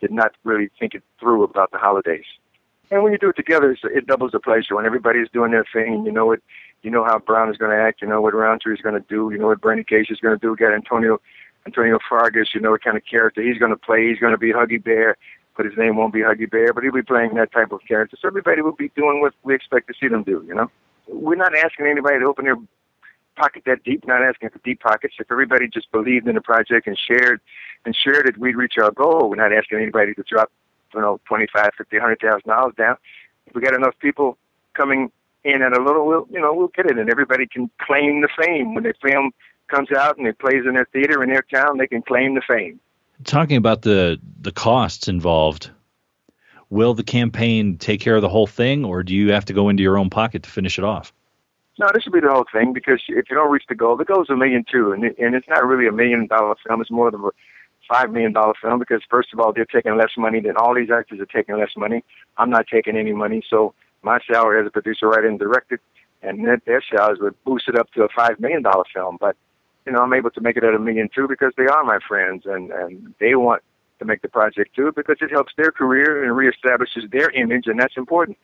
did 0.00 0.10
not 0.10 0.32
really 0.44 0.70
think 0.78 0.94
it 0.94 1.02
through 1.18 1.42
about 1.42 1.70
the 1.70 1.78
holidays. 1.78 2.24
And 2.90 3.02
when 3.04 3.12
you 3.12 3.18
do 3.18 3.30
it 3.30 3.36
together, 3.36 3.76
it 3.84 4.06
doubles 4.06 4.32
the 4.32 4.40
pleasure. 4.40 4.74
When 4.74 4.86
everybody's 4.86 5.28
doing 5.30 5.52
their 5.52 5.64
thing, 5.72 6.04
you 6.04 6.10
know 6.10 6.26
what, 6.26 6.40
you 6.82 6.90
know 6.90 7.04
how 7.04 7.18
Brown 7.18 7.48
is 7.50 7.56
going 7.56 7.70
to 7.70 7.80
act, 7.80 8.02
you 8.02 8.08
know 8.08 8.20
what 8.20 8.34
Roundtree 8.34 8.74
is 8.74 8.80
going 8.80 9.00
to 9.00 9.06
do, 9.08 9.30
you 9.30 9.38
know 9.38 9.46
what 9.46 9.60
Bernie 9.60 9.84
Case 9.84 10.06
is 10.10 10.18
going 10.18 10.36
to 10.36 10.40
do. 10.40 10.56
Got 10.56 10.74
Antonio 10.74 11.20
Antonio 11.66 11.98
Fargas, 12.08 12.50
you 12.54 12.60
know 12.60 12.70
what 12.70 12.82
kind 12.82 12.96
of 12.96 13.04
character 13.04 13.42
he's 13.42 13.58
going 13.58 13.70
to 13.70 13.76
play. 13.76 14.08
He's 14.08 14.18
going 14.18 14.32
to 14.32 14.38
be 14.38 14.52
Huggy 14.52 14.82
Bear, 14.82 15.16
but 15.56 15.66
his 15.66 15.76
name 15.76 15.96
won't 15.96 16.12
be 16.12 16.20
Huggy 16.20 16.50
Bear, 16.50 16.72
but 16.72 16.82
he'll 16.82 16.92
be 16.92 17.02
playing 17.02 17.34
that 17.34 17.52
type 17.52 17.70
of 17.70 17.80
character. 17.86 18.16
So 18.20 18.26
everybody 18.26 18.62
will 18.62 18.72
be 18.72 18.90
doing 18.96 19.20
what 19.20 19.34
we 19.44 19.54
expect 19.54 19.86
to 19.88 19.94
see 20.00 20.08
them 20.08 20.22
do. 20.22 20.42
You 20.48 20.54
know, 20.54 20.70
we're 21.06 21.36
not 21.36 21.54
asking 21.54 21.86
anybody 21.86 22.18
to 22.18 22.24
open 22.24 22.46
their 22.46 22.56
pocket 23.40 23.62
that 23.66 23.82
deep. 23.84 24.06
Not 24.06 24.22
asking 24.22 24.50
for 24.50 24.60
deep 24.64 24.80
pockets. 24.80 25.14
If 25.18 25.30
everybody 25.30 25.66
just 25.68 25.90
believed 25.90 26.28
in 26.28 26.34
the 26.34 26.40
project 26.40 26.86
and 26.86 26.98
shared 26.98 27.40
and 27.84 27.96
shared 27.96 28.28
it, 28.28 28.38
we'd 28.38 28.56
reach 28.56 28.74
our 28.80 28.90
goal. 28.90 29.30
We're 29.30 29.36
not 29.36 29.52
asking 29.52 29.78
anybody 29.78 30.14
to 30.14 30.22
drop, 30.22 30.50
you 30.94 31.00
know, 31.00 31.20
twenty 31.26 31.46
five, 31.54 31.70
fifty, 31.76 31.98
hundred 31.98 32.20
thousand 32.20 32.48
dollars 32.48 32.74
down. 32.76 32.96
If 33.46 33.54
we 33.54 33.62
got 33.62 33.74
enough 33.74 33.94
people 34.00 34.36
coming 34.74 35.10
in 35.42 35.62
at 35.62 35.72
a 35.76 35.82
little, 35.82 36.06
we'll, 36.06 36.26
you 36.30 36.40
know, 36.40 36.52
we'll 36.52 36.68
get 36.68 36.86
it, 36.86 36.98
and 36.98 37.10
everybody 37.10 37.46
can 37.46 37.70
claim 37.80 38.20
the 38.20 38.28
fame 38.40 38.74
when 38.74 38.84
the 38.84 38.94
film 39.02 39.32
comes 39.68 39.90
out 39.92 40.18
and 40.18 40.26
it 40.26 40.38
plays 40.38 40.64
in 40.66 40.74
their 40.74 40.88
theater 40.92 41.22
in 41.22 41.30
their 41.30 41.44
town. 41.52 41.78
They 41.78 41.86
can 41.86 42.02
claim 42.02 42.34
the 42.34 42.42
fame. 42.46 42.78
Talking 43.24 43.56
about 43.56 43.82
the 43.82 44.20
the 44.40 44.52
costs 44.52 45.08
involved, 45.08 45.70
will 46.68 46.94
the 46.94 47.02
campaign 47.02 47.78
take 47.78 48.00
care 48.00 48.16
of 48.16 48.22
the 48.22 48.28
whole 48.28 48.46
thing, 48.46 48.84
or 48.84 49.02
do 49.02 49.14
you 49.14 49.32
have 49.32 49.44
to 49.46 49.52
go 49.52 49.68
into 49.68 49.82
your 49.82 49.96
own 49.98 50.10
pocket 50.10 50.42
to 50.42 50.50
finish 50.50 50.78
it 50.78 50.84
off? 50.84 51.12
No, 51.80 51.88
this 51.94 52.02
should 52.02 52.12
be 52.12 52.20
the 52.20 52.28
whole 52.30 52.44
thing 52.52 52.74
because 52.74 53.00
if 53.08 53.30
you 53.30 53.36
don't 53.36 53.50
reach 53.50 53.64
the 53.66 53.74
goal, 53.74 53.96
the 53.96 54.04
goal's 54.04 54.28
a 54.28 54.36
million 54.36 54.64
two, 54.70 54.92
and 54.92 55.02
and 55.02 55.34
it's 55.34 55.48
not 55.48 55.66
really 55.66 55.86
a 55.88 55.92
million 55.92 56.26
dollar 56.26 56.54
film. 56.66 56.82
It's 56.82 56.90
more 56.90 57.08
of 57.08 57.14
a 57.14 57.30
five 57.88 58.10
million 58.12 58.34
dollar 58.34 58.52
film 58.60 58.78
because 58.78 59.00
first 59.08 59.32
of 59.32 59.40
all 59.40 59.54
they're 59.54 59.64
taking 59.64 59.96
less 59.96 60.10
money 60.18 60.40
than 60.40 60.58
all 60.58 60.74
these 60.74 60.90
actors 60.90 61.20
are 61.20 61.24
taking 61.38 61.58
less 61.58 61.70
money. 61.78 62.04
I'm 62.36 62.50
not 62.50 62.66
taking 62.70 62.98
any 62.98 63.14
money, 63.14 63.42
so 63.48 63.72
my 64.02 64.18
salary 64.30 64.60
as 64.60 64.66
a 64.66 64.70
producer, 64.70 65.08
writer, 65.08 65.26
and 65.26 65.38
director, 65.38 65.80
and 66.22 66.46
their- 66.46 66.60
their 66.66 66.82
salaries 66.82 67.18
would 67.20 67.34
boost 67.44 67.66
it 67.66 67.76
up 67.78 67.90
to 67.92 68.04
a 68.04 68.10
five 68.10 68.38
million 68.40 68.62
dollar 68.62 68.84
film. 68.94 69.16
But 69.18 69.36
you 69.86 69.92
know, 69.92 70.00
I'm 70.00 70.12
able 70.12 70.30
to 70.32 70.40
make 70.42 70.58
it 70.58 70.64
at 70.64 70.74
a 70.74 70.78
million 70.78 71.08
two 71.14 71.28
because 71.28 71.54
they 71.56 71.66
are 71.66 71.82
my 71.82 71.98
friends 72.06 72.44
and 72.44 72.70
and 72.72 73.14
they 73.20 73.36
want 73.36 73.62
to 74.00 74.04
make 74.04 74.20
the 74.20 74.28
project 74.28 74.76
too 74.76 74.92
because 74.94 75.16
it 75.22 75.30
helps 75.30 75.54
their 75.56 75.72
career 75.72 76.24
and 76.24 76.32
reestablishes 76.36 77.10
their 77.10 77.30
image, 77.30 77.68
and 77.68 77.80
that's 77.80 77.96
important. 77.96 78.36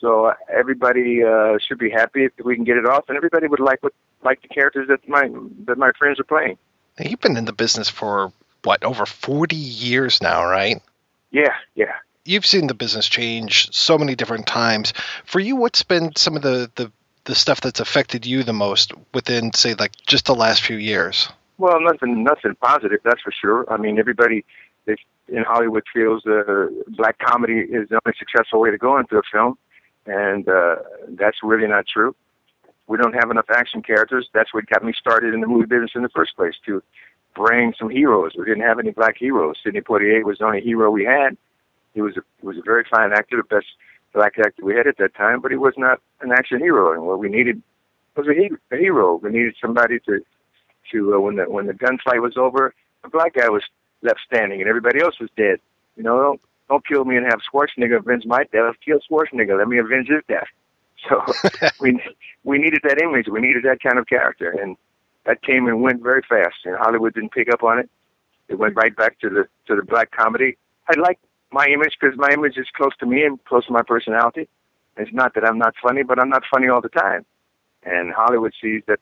So 0.00 0.26
uh, 0.26 0.34
everybody 0.52 1.22
uh, 1.22 1.58
should 1.66 1.78
be 1.78 1.90
happy 1.90 2.24
if 2.24 2.32
we 2.44 2.54
can 2.54 2.64
get 2.64 2.76
it 2.76 2.86
off, 2.86 3.04
and 3.08 3.16
everybody 3.16 3.46
would 3.46 3.60
like 3.60 3.82
what 3.82 3.92
like 4.22 4.42
the 4.42 4.48
characters 4.48 4.88
that 4.88 5.06
my 5.08 5.30
that 5.66 5.78
my 5.78 5.92
friends 5.98 6.20
are 6.20 6.24
playing. 6.24 6.58
You've 6.98 7.20
been 7.20 7.36
in 7.36 7.44
the 7.44 7.52
business 7.52 7.88
for 7.88 8.32
what 8.64 8.82
over 8.82 9.06
40 9.06 9.54
years 9.54 10.22
now, 10.22 10.44
right? 10.44 10.80
Yeah, 11.30 11.54
yeah. 11.74 11.92
You've 12.24 12.46
seen 12.46 12.66
the 12.66 12.74
business 12.74 13.06
change 13.08 13.72
so 13.72 13.98
many 13.98 14.14
different 14.14 14.46
times. 14.46 14.92
For 15.24 15.38
you, 15.38 15.56
what's 15.56 15.82
been 15.82 16.16
some 16.16 16.36
of 16.36 16.42
the 16.42 16.70
the, 16.74 16.90
the 17.24 17.34
stuff 17.34 17.60
that's 17.60 17.80
affected 17.80 18.26
you 18.26 18.42
the 18.42 18.52
most 18.52 18.92
within, 19.14 19.52
say, 19.52 19.74
like 19.74 19.92
just 20.06 20.26
the 20.26 20.34
last 20.34 20.62
few 20.62 20.76
years? 20.76 21.28
Well, 21.58 21.80
nothing, 21.80 22.22
nothing 22.22 22.54
positive, 22.60 23.00
that's 23.02 23.22
for 23.22 23.32
sure. 23.32 23.64
I 23.72 23.78
mean, 23.78 23.98
everybody 23.98 24.44
in 25.28 25.42
Hollywood 25.42 25.84
feels 25.92 26.24
uh, 26.26 26.66
black 26.88 27.18
comedy 27.18 27.60
is 27.60 27.88
the 27.88 28.00
only 28.04 28.16
successful 28.18 28.60
way 28.60 28.70
to 28.70 28.78
go 28.78 28.98
into 28.98 29.16
a 29.16 29.22
film, 29.32 29.58
and 30.06 30.48
uh, 30.48 30.76
that's 31.10 31.38
really 31.42 31.66
not 31.66 31.86
true. 31.86 32.14
We 32.86 32.98
don't 32.98 33.14
have 33.14 33.30
enough 33.30 33.46
action 33.50 33.82
characters. 33.82 34.28
That's 34.32 34.54
what 34.54 34.66
got 34.66 34.84
me 34.84 34.92
started 34.98 35.34
in 35.34 35.40
the 35.40 35.46
movie 35.46 35.66
business 35.66 35.92
in 35.94 36.02
the 36.02 36.08
first 36.08 36.36
place 36.36 36.54
to 36.66 36.82
bring 37.34 37.74
some 37.78 37.90
heroes. 37.90 38.32
We 38.38 38.44
didn't 38.44 38.62
have 38.62 38.78
any 38.78 38.92
black 38.92 39.16
heroes. 39.18 39.56
Sidney 39.62 39.80
Poitier 39.80 40.22
was 40.24 40.38
the 40.38 40.46
only 40.46 40.60
hero 40.60 40.90
we 40.90 41.04
had. 41.04 41.36
He 41.94 42.00
was 42.00 42.16
a, 42.16 42.22
he 42.40 42.46
was 42.46 42.58
a 42.58 42.62
very 42.62 42.84
fine 42.88 43.12
actor, 43.12 43.36
the 43.36 43.54
best 43.54 43.66
black 44.12 44.38
actor 44.38 44.64
we 44.64 44.74
had 44.74 44.86
at 44.86 44.98
that 44.98 45.14
time, 45.14 45.40
but 45.40 45.50
he 45.50 45.56
was 45.56 45.74
not 45.76 46.00
an 46.20 46.32
action 46.32 46.58
hero. 46.60 46.92
And 46.92 47.02
what 47.02 47.18
we 47.18 47.28
needed 47.28 47.62
was 48.16 48.26
a, 48.28 48.34
he, 48.34 48.50
a 48.72 48.78
hero. 48.78 49.16
We 49.16 49.30
needed 49.30 49.56
somebody 49.60 49.98
to 50.00 50.20
to 50.92 51.14
uh, 51.14 51.20
when 51.20 51.36
the 51.36 51.44
when 51.44 51.66
the 51.66 51.74
gunfight 51.74 52.22
was 52.22 52.36
over, 52.36 52.72
the 53.02 53.08
black 53.08 53.34
guy 53.34 53.48
was 53.48 53.62
left 54.02 54.20
standing 54.26 54.60
and 54.60 54.68
everybody 54.68 55.00
else 55.00 55.18
was 55.20 55.30
dead. 55.36 55.58
You 55.96 56.04
know, 56.04 56.38
don't 56.68 56.86
kill 56.86 57.04
me 57.04 57.16
and 57.16 57.26
have 57.26 57.40
Schwarzenegger 57.52 57.98
avenge 57.98 58.24
my 58.26 58.44
death. 58.52 58.74
Kill 58.84 58.98
Schwarzenegger. 59.10 59.58
Let 59.58 59.68
me 59.68 59.78
avenge 59.78 60.08
his 60.08 60.22
death. 60.28 60.48
So 61.10 61.22
we 61.80 62.02
we 62.44 62.58
needed 62.58 62.80
that 62.84 63.00
image. 63.00 63.28
We 63.28 63.40
needed 63.40 63.64
that 63.64 63.82
kind 63.82 63.98
of 63.98 64.06
character, 64.08 64.50
and 64.50 64.76
that 65.26 65.42
came 65.42 65.68
and 65.68 65.82
went 65.82 66.02
very 66.02 66.22
fast. 66.28 66.56
And 66.64 66.76
Hollywood 66.76 67.14
didn't 67.14 67.32
pick 67.32 67.52
up 67.52 67.62
on 67.62 67.78
it. 67.78 67.90
It 68.48 68.58
went 68.58 68.76
right 68.76 68.96
back 68.96 69.18
to 69.20 69.28
the 69.28 69.46
to 69.66 69.76
the 69.76 69.82
black 69.82 70.10
comedy. 70.10 70.56
I 70.88 70.98
like 70.98 71.20
my 71.52 71.66
image 71.66 71.96
because 72.00 72.16
my 72.18 72.30
image 72.32 72.56
is 72.56 72.66
close 72.76 72.96
to 73.00 73.06
me 73.06 73.24
and 73.24 73.44
close 73.44 73.66
to 73.66 73.72
my 73.72 73.82
personality. 73.82 74.48
It's 74.96 75.12
not 75.12 75.34
that 75.34 75.44
I'm 75.44 75.58
not 75.58 75.74
funny, 75.82 76.02
but 76.02 76.18
I'm 76.18 76.30
not 76.30 76.44
funny 76.50 76.68
all 76.68 76.80
the 76.80 76.88
time. 76.88 77.26
And 77.84 78.12
Hollywood 78.12 78.54
sees 78.60 78.82
that 78.88 79.00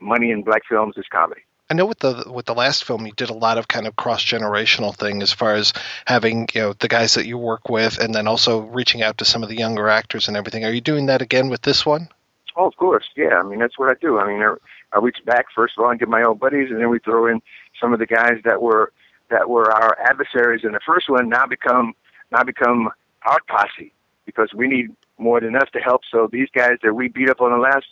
money 0.00 0.30
in 0.32 0.42
black 0.42 0.62
films 0.68 0.96
is 0.98 1.06
comedy. 1.10 1.42
I 1.70 1.74
know 1.74 1.84
with 1.84 1.98
the 1.98 2.24
with 2.26 2.46
the 2.46 2.54
last 2.54 2.84
film 2.84 3.06
you 3.06 3.12
did 3.12 3.28
a 3.28 3.34
lot 3.34 3.58
of 3.58 3.68
kind 3.68 3.86
of 3.86 3.94
cross 3.94 4.24
generational 4.24 4.96
thing 4.96 5.22
as 5.22 5.32
far 5.32 5.54
as 5.54 5.74
having 6.06 6.48
you 6.54 6.62
know 6.62 6.72
the 6.72 6.88
guys 6.88 7.14
that 7.14 7.26
you 7.26 7.36
work 7.36 7.68
with 7.68 7.98
and 7.98 8.14
then 8.14 8.26
also 8.26 8.60
reaching 8.60 9.02
out 9.02 9.18
to 9.18 9.26
some 9.26 9.42
of 9.42 9.50
the 9.50 9.56
younger 9.56 9.88
actors 9.88 10.28
and 10.28 10.36
everything. 10.36 10.64
Are 10.64 10.72
you 10.72 10.80
doing 10.80 11.06
that 11.06 11.20
again 11.20 11.50
with 11.50 11.62
this 11.62 11.84
one? 11.84 12.08
Oh, 12.56 12.66
of 12.66 12.76
course, 12.76 13.04
yeah. 13.16 13.38
I 13.38 13.42
mean, 13.42 13.58
that's 13.58 13.78
what 13.78 13.90
I 13.90 13.94
do. 14.00 14.18
I 14.18 14.26
mean, 14.26 14.42
I, 14.42 14.54
I 14.92 14.98
reach 14.98 15.18
back 15.26 15.46
first 15.54 15.74
of 15.76 15.84
all 15.84 15.90
and 15.90 16.00
get 16.00 16.08
my 16.08 16.24
old 16.24 16.40
buddies, 16.40 16.70
and 16.70 16.80
then 16.80 16.88
we 16.88 16.98
throw 16.98 17.26
in 17.26 17.40
some 17.80 17.92
of 17.92 17.98
the 17.98 18.06
guys 18.06 18.38
that 18.44 18.62
were 18.62 18.92
that 19.30 19.50
were 19.50 19.70
our 19.70 19.96
adversaries 20.00 20.62
in 20.64 20.72
the 20.72 20.80
first 20.86 21.10
one. 21.10 21.28
Now 21.28 21.46
become 21.46 21.94
now 22.32 22.44
become 22.44 22.88
our 23.26 23.40
posse 23.46 23.92
because 24.24 24.52
we 24.54 24.68
need 24.68 24.88
more 25.18 25.40
than 25.40 25.54
us 25.54 25.68
to 25.74 25.80
help. 25.80 26.00
So 26.10 26.28
these 26.32 26.48
guys 26.54 26.78
that 26.82 26.94
we 26.94 27.08
beat 27.08 27.28
up 27.28 27.42
on 27.42 27.52
the 27.52 27.58
last 27.58 27.86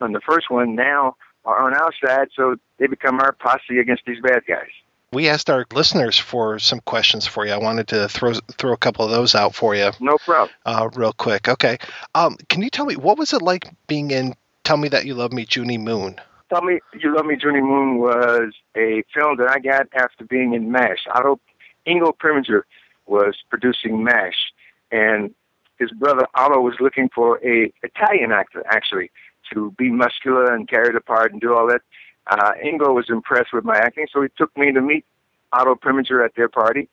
on 0.00 0.12
the 0.12 0.20
first 0.20 0.50
one 0.50 0.74
now 0.74 1.16
are 1.44 1.66
on 1.66 1.74
our 1.74 1.92
side, 2.04 2.28
so 2.34 2.56
they 2.78 2.86
become 2.86 3.20
our 3.20 3.32
posse 3.32 3.78
against 3.78 4.04
these 4.06 4.20
bad 4.20 4.42
guys. 4.46 4.68
We 5.12 5.28
asked 5.28 5.48
our 5.48 5.64
listeners 5.72 6.18
for 6.18 6.58
some 6.58 6.80
questions 6.80 7.24
for 7.26 7.46
you. 7.46 7.52
I 7.52 7.58
wanted 7.58 7.86
to 7.88 8.08
throw 8.08 8.32
throw 8.58 8.72
a 8.72 8.76
couple 8.76 9.04
of 9.04 9.10
those 9.12 9.34
out 9.36 9.54
for 9.54 9.74
you 9.76 9.90
No 10.00 10.18
problem. 10.18 10.50
uh, 10.66 10.88
real 10.94 11.12
quick. 11.12 11.48
Okay, 11.48 11.78
um, 12.16 12.36
can 12.48 12.62
you 12.62 12.70
tell 12.70 12.86
me 12.86 12.96
what 12.96 13.16
was 13.18 13.32
it 13.32 13.40
like 13.42 13.70
being 13.86 14.10
in 14.10 14.34
Tell 14.64 14.76
Me 14.76 14.88
That 14.88 15.04
You 15.06 15.14
Love 15.14 15.32
Me, 15.32 15.46
Junie 15.48 15.78
Moon? 15.78 16.16
Tell 16.50 16.62
Me 16.62 16.80
You 16.98 17.14
Love 17.14 17.26
Me, 17.26 17.36
Junie 17.40 17.60
Moon 17.60 17.98
was 17.98 18.52
a 18.76 19.04
film 19.14 19.36
that 19.38 19.48
I 19.50 19.60
got 19.60 19.86
after 19.94 20.24
being 20.24 20.52
in 20.54 20.72
MASH. 20.72 21.06
Otto 21.14 21.38
Ingo 21.86 22.12
Preminger 22.16 22.62
was 23.06 23.36
producing 23.50 24.02
MASH, 24.02 24.52
and 24.90 25.32
his 25.78 25.90
brother 25.92 26.26
Otto 26.34 26.60
was 26.60 26.74
looking 26.80 27.08
for 27.14 27.38
a 27.44 27.72
Italian 27.82 28.32
actor, 28.32 28.62
actually, 28.68 29.10
to 29.54 29.72
be 29.78 29.90
muscular 29.90 30.54
and 30.54 30.68
carry 30.68 30.92
the 30.92 31.00
part 31.00 31.32
and 31.32 31.40
do 31.40 31.54
all 31.54 31.66
that. 31.68 31.80
Uh, 32.26 32.52
Ingo 32.64 32.94
was 32.94 33.06
impressed 33.08 33.52
with 33.52 33.64
my 33.64 33.76
acting, 33.76 34.06
so 34.12 34.22
he 34.22 34.28
took 34.36 34.56
me 34.56 34.72
to 34.72 34.80
meet 34.80 35.04
Otto 35.52 35.74
Preminger 35.74 36.24
at 36.24 36.34
their 36.36 36.48
party, 36.48 36.88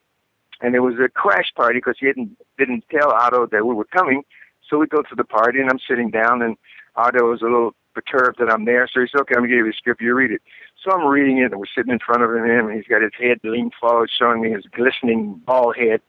and 0.62 0.76
it 0.76 0.80
was 0.80 0.96
a 1.04 1.10
crash 1.10 1.52
party 1.56 1.80
because 1.80 1.98
he 2.00 2.06
didn't 2.08 2.38
didn't 2.58 2.84
tell 2.92 3.12
Otto 3.12 3.48
that 3.48 3.66
we 3.66 3.74
were 3.74 3.86
coming. 3.86 4.24
So 4.70 4.78
we 4.78 4.88
go 4.88 5.02
to 5.02 5.16
the 5.16 5.24
party, 5.24 5.60
and 5.60 5.70
I'm 5.70 5.80
sitting 5.80 6.10
down, 6.10 6.42
and 6.42 6.58
Otto 6.96 7.34
is 7.34 7.42
a 7.42 7.46
little 7.46 7.74
perturbed 7.94 8.38
that 8.40 8.52
I'm 8.52 8.66
there. 8.66 8.88
So 8.92 9.02
he 9.02 9.08
said, 9.08 9.22
"Okay, 9.22 9.36
I'm 9.36 9.42
gonna 9.42 9.50
give 9.50 9.66
you 9.66 9.72
the 9.72 9.74
script. 9.74 10.02
You 10.02 10.14
read 10.14 10.32
it." 10.32 10.42
So 10.84 10.92
I'm 10.92 11.08
reading 11.08 11.40
it, 11.40 11.52
and 11.52 11.60
we're 11.60 11.66
sitting 11.76 11.92
in 11.92 12.00
front 12.00 12.24
of 12.24 12.34
him, 12.34 12.44
and 12.44 12.74
he's 12.74 12.88
got 12.88 13.02
his 13.02 13.14
head 13.18 13.40
leaned 13.44 13.74
forward, 13.80 14.10
showing 14.10 14.42
me 14.42 14.52
his 14.52 14.66
glistening 14.68 15.42
bald 15.46 15.76
head, 15.78 16.02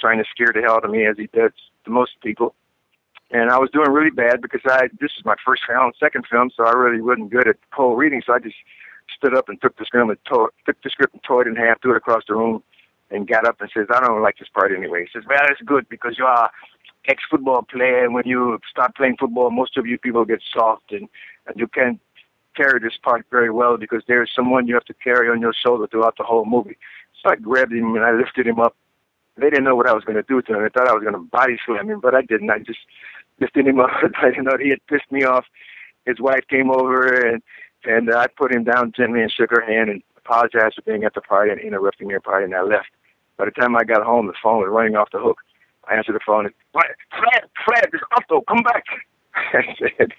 trying 0.00 0.18
to 0.18 0.24
scare 0.30 0.52
the 0.52 0.62
hell 0.62 0.76
out 0.76 0.84
of 0.84 0.90
me 0.90 1.06
as 1.06 1.16
he 1.16 1.28
does 1.28 1.52
to 1.84 1.90
most 1.90 2.12
people. 2.22 2.54
And 3.32 3.50
I 3.50 3.58
was 3.58 3.70
doing 3.70 3.90
really 3.90 4.10
bad 4.10 4.42
because 4.42 4.60
I 4.66 4.88
this 5.00 5.12
is 5.18 5.24
my 5.24 5.36
first 5.44 5.62
film, 5.66 5.92
second 5.98 6.26
film, 6.30 6.50
so 6.54 6.64
I 6.64 6.72
really 6.72 7.00
wasn't 7.00 7.30
good 7.30 7.48
at 7.48 7.56
cold 7.74 7.98
reading. 7.98 8.22
So 8.24 8.34
I 8.34 8.38
just 8.38 8.56
stood 9.16 9.34
up 9.34 9.48
and 9.48 9.60
took 9.60 9.76
the 9.78 9.86
script 9.86 10.08
and 10.08 10.18
tore, 10.26 10.52
took 10.66 10.80
the 10.82 10.90
script 10.90 11.14
and 11.14 11.22
tore 11.22 11.42
it 11.42 11.48
in 11.48 11.56
half, 11.56 11.80
threw 11.80 11.94
it 11.94 11.96
across 11.96 12.24
the 12.28 12.34
room, 12.34 12.62
and 13.10 13.26
got 13.26 13.46
up 13.46 13.60
and 13.60 13.70
says, 13.72 13.86
"I 13.90 14.00
don't 14.00 14.20
like 14.20 14.38
this 14.38 14.50
part 14.52 14.70
anyway." 14.70 15.06
He 15.06 15.18
says, 15.18 15.26
"Well, 15.26 15.40
it's 15.48 15.62
good 15.62 15.88
because 15.88 16.18
you 16.18 16.26
are 16.26 16.50
ex-football 17.08 17.62
player, 17.62 18.04
and 18.04 18.14
when 18.14 18.26
you 18.26 18.60
start 18.70 18.94
playing 18.94 19.16
football, 19.18 19.50
most 19.50 19.76
of 19.78 19.86
you 19.86 19.98
people 19.98 20.24
get 20.24 20.40
soft, 20.52 20.92
and, 20.92 21.08
and 21.46 21.58
you 21.58 21.66
can't 21.66 21.98
carry 22.54 22.78
this 22.80 22.98
part 23.02 23.24
very 23.30 23.50
well 23.50 23.78
because 23.78 24.02
there 24.06 24.22
is 24.22 24.30
someone 24.36 24.68
you 24.68 24.74
have 24.74 24.84
to 24.84 24.94
carry 24.94 25.30
on 25.30 25.40
your 25.40 25.54
shoulder 25.54 25.86
throughout 25.86 26.16
the 26.18 26.24
whole 26.24 26.44
movie." 26.44 26.76
So 27.22 27.30
I 27.30 27.36
grabbed 27.36 27.72
him 27.72 27.94
and 27.94 28.04
I 28.04 28.12
lifted 28.12 28.46
him 28.46 28.60
up. 28.60 28.76
They 29.36 29.48
didn't 29.48 29.64
know 29.64 29.76
what 29.76 29.88
I 29.88 29.94
was 29.94 30.04
going 30.04 30.16
to 30.16 30.22
do 30.22 30.42
to 30.42 30.54
him. 30.54 30.62
They 30.62 30.68
thought 30.68 30.88
I 30.88 30.92
was 30.92 31.02
going 31.02 31.14
to 31.14 31.20
body 31.20 31.56
slam 31.64 31.88
him, 31.88 32.00
but 32.00 32.14
I 32.14 32.20
didn't. 32.20 32.50
I 32.50 32.58
just 32.58 32.80
lifted 33.42 33.66
him 33.66 33.80
up. 33.80 33.90
I 34.22 34.30
didn't 34.30 34.44
know 34.44 34.56
he 34.58 34.70
had 34.70 34.86
pissed 34.86 35.10
me 35.10 35.24
off. 35.24 35.44
His 36.06 36.18
wife 36.20 36.46
came 36.48 36.70
over 36.70 37.04
and 37.14 37.42
and 37.84 38.14
I 38.14 38.28
put 38.28 38.54
him 38.54 38.62
down 38.64 38.92
gently 38.96 39.22
and 39.22 39.30
shook 39.30 39.50
her 39.50 39.64
hand 39.66 39.90
and 39.90 40.02
apologized 40.16 40.76
for 40.76 40.82
being 40.82 41.02
at 41.02 41.14
the 41.14 41.20
party 41.20 41.50
and 41.50 41.60
interrupting 41.60 42.08
their 42.08 42.20
party, 42.20 42.44
and 42.44 42.54
I 42.54 42.62
left. 42.62 42.90
By 43.36 43.46
the 43.46 43.50
time 43.50 43.74
I 43.74 43.82
got 43.82 44.04
home, 44.04 44.28
the 44.28 44.34
phone 44.40 44.58
was 44.58 44.68
running 44.70 44.94
off 44.94 45.10
the 45.10 45.18
hook. 45.18 45.38
I 45.88 45.96
answered 45.96 46.14
the 46.14 46.20
phone 46.24 46.46
and, 46.46 46.54
"Fred, 46.72 46.94
Fred, 47.10 47.42
Fred, 47.64 47.90
it's 47.92 48.02
Otto, 48.16 48.42
come 48.42 48.62
back. 48.62 48.84
I 49.34 49.74
said, 49.78 50.12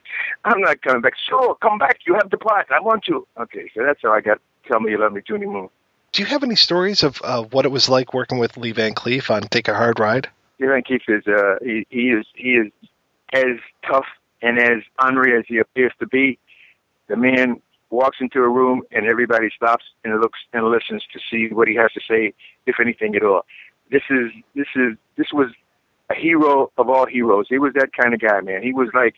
I'm 0.43 0.59
not 0.59 0.81
coming 0.81 1.01
back. 1.01 1.13
Sure, 1.29 1.55
come 1.61 1.77
back. 1.77 1.99
You 2.05 2.15
have 2.15 2.29
the 2.31 2.37
part. 2.37 2.67
I 2.69 2.81
want 2.81 3.07
you. 3.07 3.25
Okay, 3.39 3.69
so 3.73 3.83
that's 3.85 4.01
how 4.01 4.11
I 4.11 4.19
got 4.19 4.39
Tell 4.67 4.81
Me 4.81 4.91
You 4.91 4.99
Love 4.99 5.13
Me, 5.13 5.21
Junie 5.27 5.45
Moon. 5.45 5.69
Do 6.11 6.21
you 6.21 6.27
have 6.27 6.43
any 6.43 6.55
stories 6.55 7.03
of 7.03 7.21
uh, 7.23 7.43
what 7.43 7.65
it 7.65 7.71
was 7.71 7.87
like 7.87 8.13
working 8.13 8.39
with 8.39 8.57
Lee 8.57 8.71
Van 8.71 8.93
Cleef 8.93 9.31
on 9.31 9.43
Take 9.43 9.67
a 9.67 9.73
Hard 9.73 9.99
Ride? 9.99 10.29
Lee 10.59 10.67
Van 10.67 10.83
Keith 10.83 11.01
is 11.07 11.25
uh, 11.27 11.55
he, 11.63 11.87
he 11.89 12.09
is 12.09 12.25
he 12.35 12.55
is 12.55 12.71
as 13.33 13.57
tough 13.87 14.05
and 14.41 14.59
as 14.59 14.83
ornery 15.01 15.37
as 15.37 15.45
he 15.47 15.57
appears 15.57 15.91
to 15.99 16.07
be. 16.07 16.37
The 17.07 17.15
man 17.15 17.61
walks 17.89 18.17
into 18.19 18.39
a 18.39 18.49
room 18.49 18.81
and 18.91 19.05
everybody 19.05 19.49
stops 19.55 19.85
and 20.03 20.19
looks 20.19 20.39
and 20.53 20.65
listens 20.67 21.03
to 21.13 21.19
see 21.29 21.53
what 21.53 21.67
he 21.67 21.75
has 21.75 21.91
to 21.93 22.01
say, 22.07 22.33
if 22.65 22.79
anything 22.79 23.15
at 23.15 23.23
all. 23.23 23.45
This 23.91 24.03
is 24.09 24.31
this 24.55 24.67
is 24.75 24.97
this 25.17 25.27
was 25.33 25.49
a 26.09 26.15
hero 26.15 26.71
of 26.77 26.89
all 26.89 27.05
heroes. 27.05 27.45
He 27.49 27.59
was 27.59 27.73
that 27.75 27.93
kind 27.93 28.13
of 28.13 28.19
guy, 28.19 28.41
man. 28.41 28.63
He 28.63 28.73
was 28.73 28.89
like 28.93 29.15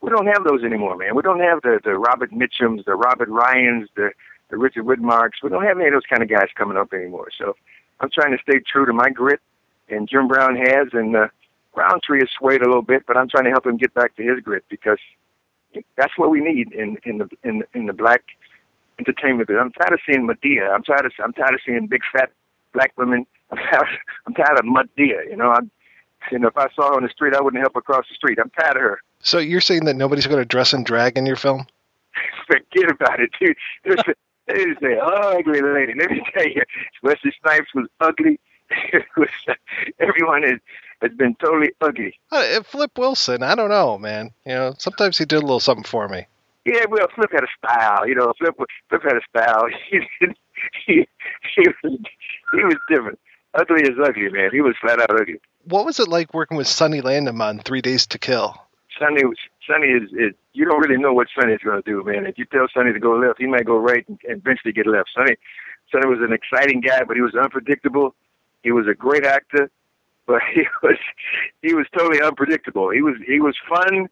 we 0.00 0.10
don't 0.10 0.26
have 0.26 0.44
those 0.44 0.62
anymore, 0.62 0.96
man. 0.96 1.14
We 1.14 1.22
don't 1.22 1.40
have 1.40 1.62
the 1.62 1.80
the 1.82 1.96
Robert 1.98 2.30
Mitchums, 2.30 2.84
the 2.84 2.94
Robert 2.94 3.28
Ryans, 3.28 3.88
the 3.96 4.10
the 4.50 4.58
Richard 4.58 4.84
Widmarks. 4.84 5.42
We 5.42 5.48
don't 5.50 5.64
have 5.64 5.78
any 5.78 5.88
of 5.88 5.94
those 5.94 6.06
kind 6.08 6.22
of 6.22 6.28
guys 6.28 6.48
coming 6.54 6.76
up 6.76 6.92
anymore. 6.92 7.28
So 7.36 7.56
I'm 8.00 8.10
trying 8.10 8.36
to 8.36 8.42
stay 8.42 8.60
true 8.60 8.86
to 8.86 8.92
my 8.92 9.08
grit, 9.08 9.40
and 9.88 10.08
Jim 10.08 10.28
Brown 10.28 10.56
has, 10.56 10.88
and 10.92 11.16
uh, 11.16 11.28
Roundtree 11.76 12.20
has 12.20 12.28
swayed 12.38 12.62
a 12.62 12.66
little 12.66 12.82
bit, 12.82 13.04
but 13.06 13.16
I'm 13.16 13.28
trying 13.28 13.44
to 13.44 13.50
help 13.50 13.66
him 13.66 13.76
get 13.76 13.94
back 13.94 14.14
to 14.16 14.22
his 14.22 14.40
grit 14.40 14.64
because 14.68 14.98
that's 15.96 16.16
what 16.16 16.30
we 16.30 16.40
need 16.40 16.72
in 16.72 16.98
in 17.04 17.18
the 17.18 17.28
in 17.42 17.64
in 17.74 17.86
the 17.86 17.92
black 17.92 18.22
entertainment. 18.98 19.50
I'm 19.50 19.72
tired 19.72 19.92
of 19.92 20.00
seeing 20.06 20.26
Madea. 20.26 20.72
I'm 20.72 20.82
tired 20.82 21.06
of 21.06 21.12
I'm 21.22 21.32
tired 21.32 21.54
of 21.54 21.60
seeing 21.66 21.86
big 21.86 22.02
fat 22.12 22.30
black 22.72 22.92
women. 22.96 23.26
I'm 23.50 23.58
tired, 23.58 23.86
I'm 24.26 24.34
tired 24.34 24.58
of 24.58 24.64
Madea. 24.64 25.28
You 25.28 25.36
know, 25.36 25.50
I'm 25.50 25.70
you 26.30 26.38
know 26.38 26.48
if 26.48 26.56
I 26.56 26.68
saw 26.74 26.88
her 26.90 26.96
on 26.96 27.02
the 27.02 27.08
street, 27.08 27.34
I 27.34 27.40
wouldn't 27.40 27.60
help 27.60 27.74
her 27.74 27.80
cross 27.80 28.06
the 28.08 28.14
street. 28.14 28.38
I'm 28.40 28.50
tired 28.50 28.76
of 28.76 28.82
her. 28.82 29.00
So 29.20 29.38
you're 29.38 29.60
saying 29.60 29.84
that 29.86 29.96
nobody's 29.96 30.26
going 30.26 30.40
to 30.40 30.44
dress 30.44 30.72
and 30.72 30.84
drag 30.84 31.16
in 31.16 31.26
your 31.26 31.36
film? 31.36 31.66
Forget 32.46 32.90
about 32.90 33.20
it, 33.20 33.30
dude. 33.40 33.56
There's 33.84 34.00
They 34.46 34.64
just 34.64 34.80
say 34.80 34.98
ugly 35.00 35.62
lady. 35.62 35.94
Let 35.98 36.10
me 36.10 36.22
tell 36.34 36.46
you, 36.46 36.62
Wesley 37.02 37.32
Snipes 37.40 37.74
was 37.74 37.86
ugly. 38.00 38.38
Was, 39.16 39.28
everyone 40.00 40.42
has, 40.42 40.58
has 41.02 41.12
been 41.12 41.34
totally 41.36 41.72
ugly. 41.80 42.18
Uh, 42.30 42.62
Flip 42.62 42.96
Wilson, 42.96 43.42
I 43.42 43.54
don't 43.54 43.70
know, 43.70 43.98
man. 43.98 44.30
You 44.46 44.54
know, 44.54 44.74
sometimes 44.78 45.18
he 45.18 45.24
did 45.24 45.36
a 45.36 45.40
little 45.40 45.60
something 45.60 45.84
for 45.84 46.08
me. 46.08 46.26
Yeah, 46.64 46.84
well, 46.88 47.06
Flip 47.14 47.30
had 47.30 47.44
a 47.44 47.48
style. 47.58 48.08
You 48.08 48.14
know, 48.14 48.32
Flip 48.38 48.54
Flip 48.88 49.02
had 49.02 49.16
a 49.16 49.20
style. 49.28 49.66
He 49.90 50.00
he 50.86 51.06
he 51.54 51.68
was 51.68 52.00
he 52.52 52.64
was 52.64 52.76
different. 52.88 53.18
Ugly 53.54 53.82
is 53.82 53.98
ugly, 54.02 54.30
man. 54.30 54.50
He 54.50 54.62
was 54.62 54.74
flat 54.80 54.98
out 55.00 55.10
ugly. 55.10 55.40
What 55.64 55.84
was 55.84 56.00
it 56.00 56.08
like 56.08 56.32
working 56.32 56.56
with 56.56 56.66
Sonny 56.66 57.02
Landham 57.02 57.42
on 57.42 57.58
Three 57.58 57.82
Days 57.82 58.06
to 58.08 58.18
Kill? 58.18 58.56
Sonny 58.98 59.24
was 59.24 59.36
Sonny 59.66 59.88
is, 59.88 60.10
is 60.12 60.34
you 60.52 60.64
don't 60.64 60.80
really 60.80 61.00
know 61.00 61.12
what 61.12 61.28
Sonny 61.38 61.52
is 61.52 61.60
going 61.62 61.82
to 61.82 61.90
do, 61.90 62.02
man. 62.04 62.26
If 62.26 62.38
you 62.38 62.44
tell 62.46 62.66
Sonny 62.72 62.92
to 62.92 63.00
go 63.00 63.12
left, 63.12 63.40
he 63.40 63.46
might 63.46 63.64
go 63.64 63.76
right 63.76 64.06
and, 64.08 64.18
and 64.28 64.38
eventually 64.38 64.72
get 64.72 64.86
left. 64.86 65.10
Sonny 65.14 65.36
Sonny 65.92 66.06
was 66.06 66.20
an 66.20 66.32
exciting 66.32 66.80
guy, 66.80 67.04
but 67.04 67.16
he 67.16 67.22
was 67.22 67.34
unpredictable. 67.34 68.14
He 68.62 68.72
was 68.72 68.86
a 68.88 68.94
great 68.94 69.26
actor, 69.26 69.70
but 70.26 70.40
he 70.54 70.62
was 70.82 70.96
he 71.62 71.74
was 71.74 71.86
totally 71.96 72.20
unpredictable. 72.22 72.90
He 72.90 73.02
was 73.02 73.14
he 73.26 73.40
was 73.40 73.56
fun, 73.68 74.08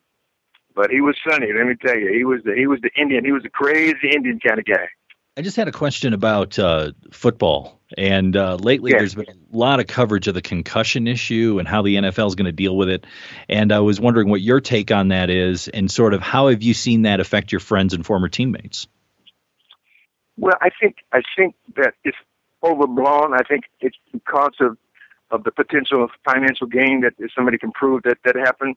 but 0.74 0.90
he 0.90 1.00
was 1.00 1.16
Sonny. 1.28 1.48
Let 1.52 1.66
me 1.66 1.74
tell 1.84 1.98
you, 1.98 2.12
he 2.12 2.24
was 2.24 2.40
the 2.44 2.54
he 2.54 2.66
was 2.66 2.80
the 2.82 2.90
Indian. 3.00 3.24
He 3.24 3.32
was 3.32 3.42
the 3.42 3.50
crazy 3.50 4.10
Indian 4.14 4.38
kind 4.40 4.58
of 4.58 4.64
guy. 4.64 4.88
I 5.34 5.40
just 5.40 5.56
had 5.56 5.66
a 5.66 5.72
question 5.72 6.12
about 6.12 6.58
uh, 6.58 6.92
football. 7.10 7.80
And 7.96 8.36
uh, 8.36 8.56
lately, 8.56 8.90
Yeah. 8.90 8.98
there's 8.98 9.14
been 9.14 9.30
a 9.30 9.56
lot 9.56 9.80
of 9.80 9.86
coverage 9.86 10.28
of 10.28 10.34
the 10.34 10.42
concussion 10.42 11.06
issue 11.06 11.56
and 11.58 11.66
how 11.66 11.80
the 11.80 11.96
NFL 11.96 12.26
is 12.26 12.34
going 12.34 12.46
to 12.46 12.52
deal 12.52 12.76
with 12.76 12.90
it. 12.90 13.06
And 13.48 13.72
I 13.72 13.80
was 13.80 13.98
wondering 13.98 14.28
what 14.28 14.42
your 14.42 14.60
take 14.60 14.90
on 14.90 15.08
that 15.08 15.30
is, 15.30 15.68
and 15.68 15.90
sort 15.90 16.12
of 16.12 16.20
how 16.20 16.48
have 16.48 16.62
you 16.62 16.74
seen 16.74 17.02
that 17.02 17.18
affect 17.18 17.50
your 17.50 17.60
friends 17.60 17.94
and 17.94 18.04
former 18.04 18.28
teammates? 18.28 18.86
Well, 20.36 20.54
I 20.60 20.68
think 20.80 20.96
I 21.12 21.22
think 21.36 21.54
that 21.76 21.94
it's 22.04 22.16
overblown. 22.62 23.32
I 23.34 23.42
think 23.42 23.64
it's 23.80 23.96
because 24.12 24.54
of 24.60 24.76
of 25.32 25.44
the 25.44 25.50
potential 25.50 26.08
financial 26.24 26.66
gain 26.66 27.00
that 27.00 27.14
if 27.18 27.32
somebody 27.34 27.58
can 27.58 27.72
prove 27.72 28.02
that 28.04 28.18
that 28.24 28.36
happened. 28.36 28.76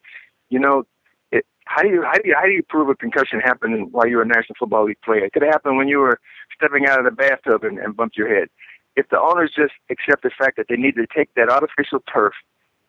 You 0.49 0.59
know, 0.59 0.83
it, 1.31 1.45
how 1.65 1.81
do 1.83 1.89
you 1.89 2.03
how 2.03 2.13
do 2.13 2.21
you 2.25 2.35
how 2.35 2.45
do 2.45 2.51
you 2.51 2.63
prove 2.63 2.89
a 2.89 2.95
concussion 2.95 3.39
happened 3.39 3.91
while 3.91 4.07
you 4.07 4.15
were 4.15 4.23
a 4.23 4.27
National 4.27 4.55
Football 4.57 4.85
League 4.85 5.01
player? 5.01 5.25
It 5.25 5.33
could 5.33 5.43
happen 5.43 5.75
when 5.75 5.87
you 5.87 5.99
were 5.99 6.19
stepping 6.55 6.87
out 6.87 6.97
of 6.97 7.05
the 7.05 7.11
bathtub 7.11 7.63
and, 7.63 7.77
and 7.77 7.95
bumped 7.95 8.17
your 8.17 8.33
head. 8.33 8.47
If 8.95 9.09
the 9.09 9.19
owners 9.19 9.51
just 9.53 9.73
accept 9.89 10.23
the 10.23 10.31
fact 10.31 10.55
that 10.55 10.67
they 10.69 10.77
need 10.77 10.95
to 10.95 11.05
take 11.05 11.33
that 11.35 11.49
artificial 11.49 12.01
turf 12.11 12.33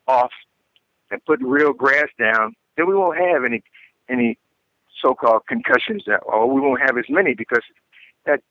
off 0.07 0.31
and 1.11 1.23
put 1.25 1.41
real 1.41 1.73
grass 1.73 2.07
down, 2.17 2.55
then 2.77 2.87
we 2.87 2.95
won't 2.95 3.17
have 3.17 3.43
any 3.43 3.61
any 4.09 4.37
so-called 5.01 5.45
concussions, 5.47 6.03
that, 6.07 6.21
or 6.25 6.49
we 6.49 6.61
won't 6.61 6.81
have 6.81 6.97
as 6.97 7.05
many 7.09 7.33
because 7.33 7.61
that 8.25 8.41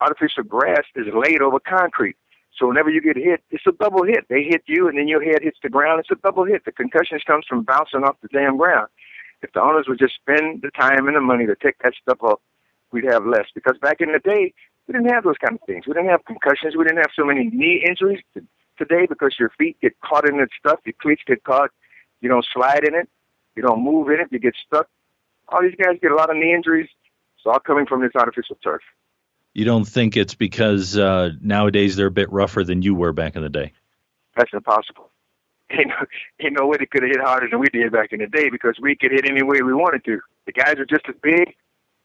artificial 0.00 0.44
grass 0.44 0.84
is 0.94 1.06
laid 1.12 1.42
over 1.42 1.58
concrete. 1.58 2.16
So 2.58 2.68
whenever 2.68 2.90
you 2.90 3.00
get 3.00 3.16
hit, 3.16 3.42
it's 3.50 3.66
a 3.66 3.72
double 3.72 4.04
hit. 4.04 4.26
They 4.28 4.42
hit 4.42 4.62
you, 4.66 4.88
and 4.88 4.98
then 4.98 5.08
your 5.08 5.22
head 5.22 5.42
hits 5.42 5.58
the 5.62 5.70
ground. 5.70 6.00
It's 6.00 6.10
a 6.10 6.22
double 6.22 6.44
hit. 6.44 6.64
The 6.64 6.72
concussions 6.72 7.22
comes 7.26 7.46
from 7.48 7.62
bouncing 7.62 8.04
off 8.04 8.16
the 8.20 8.28
damn 8.28 8.56
ground. 8.58 8.88
If 9.42 9.52
the 9.52 9.60
owners 9.60 9.86
would 9.88 9.98
just 9.98 10.14
spend 10.14 10.62
the 10.62 10.70
time 10.70 11.06
and 11.08 11.16
the 11.16 11.20
money 11.20 11.46
to 11.46 11.56
take 11.56 11.78
that 11.82 11.94
stuff 12.00 12.18
off, 12.22 12.40
we'd 12.92 13.04
have 13.04 13.26
less. 13.26 13.46
Because 13.54 13.76
back 13.78 14.00
in 14.00 14.12
the 14.12 14.18
day, 14.18 14.52
we 14.86 14.92
didn't 14.92 15.10
have 15.10 15.24
those 15.24 15.38
kind 15.38 15.58
of 15.58 15.66
things. 15.66 15.86
We 15.86 15.94
didn't 15.94 16.10
have 16.10 16.24
concussions. 16.24 16.76
We 16.76 16.84
didn't 16.84 16.98
have 16.98 17.10
so 17.16 17.24
many 17.24 17.48
knee 17.48 17.84
injuries 17.86 18.22
today 18.78 19.06
because 19.08 19.34
your 19.38 19.50
feet 19.58 19.76
get 19.80 19.98
caught 20.00 20.28
in 20.28 20.38
that 20.38 20.48
stuff. 20.58 20.80
Your 20.84 20.94
cleats 21.00 21.22
get 21.26 21.42
caught. 21.44 21.70
You 22.20 22.28
don't 22.28 22.46
slide 22.52 22.84
in 22.86 22.94
it. 22.94 23.08
You 23.56 23.62
don't 23.62 23.82
move 23.82 24.08
in 24.08 24.20
it. 24.20 24.28
You 24.30 24.38
get 24.38 24.54
stuck. 24.66 24.88
All 25.48 25.62
these 25.62 25.74
guys 25.82 25.98
get 26.00 26.12
a 26.12 26.14
lot 26.14 26.30
of 26.30 26.36
knee 26.36 26.54
injuries. 26.54 26.88
It's 27.36 27.46
all 27.46 27.58
coming 27.58 27.86
from 27.86 28.02
this 28.02 28.12
artificial 28.14 28.56
turf. 28.62 28.82
You 29.54 29.64
don't 29.64 29.84
think 29.84 30.16
it's 30.16 30.34
because 30.34 30.96
uh, 30.96 31.30
nowadays 31.40 31.96
they're 31.96 32.06
a 32.06 32.10
bit 32.10 32.32
rougher 32.32 32.64
than 32.64 32.82
you 32.82 32.94
were 32.94 33.12
back 33.12 33.36
in 33.36 33.42
the 33.42 33.50
day? 33.50 33.72
That's 34.36 34.52
impossible. 34.52 35.10
Ain't 35.70 35.88
no, 35.88 36.06
ain't 36.40 36.58
no 36.58 36.66
way 36.66 36.76
they 36.78 36.86
could 36.86 37.02
have 37.02 37.10
hit 37.10 37.20
harder 37.20 37.48
than 37.48 37.58
we 37.58 37.68
did 37.68 37.92
back 37.92 38.12
in 38.12 38.20
the 38.20 38.26
day 38.26 38.50
because 38.50 38.76
we 38.80 38.94
could 38.94 39.10
hit 39.10 39.24
any 39.24 39.42
way 39.42 39.62
we 39.62 39.72
wanted 39.72 40.04
to. 40.04 40.20
The 40.44 40.52
guys 40.52 40.74
are 40.74 40.84
just 40.84 41.06
as 41.08 41.14
big, 41.22 41.54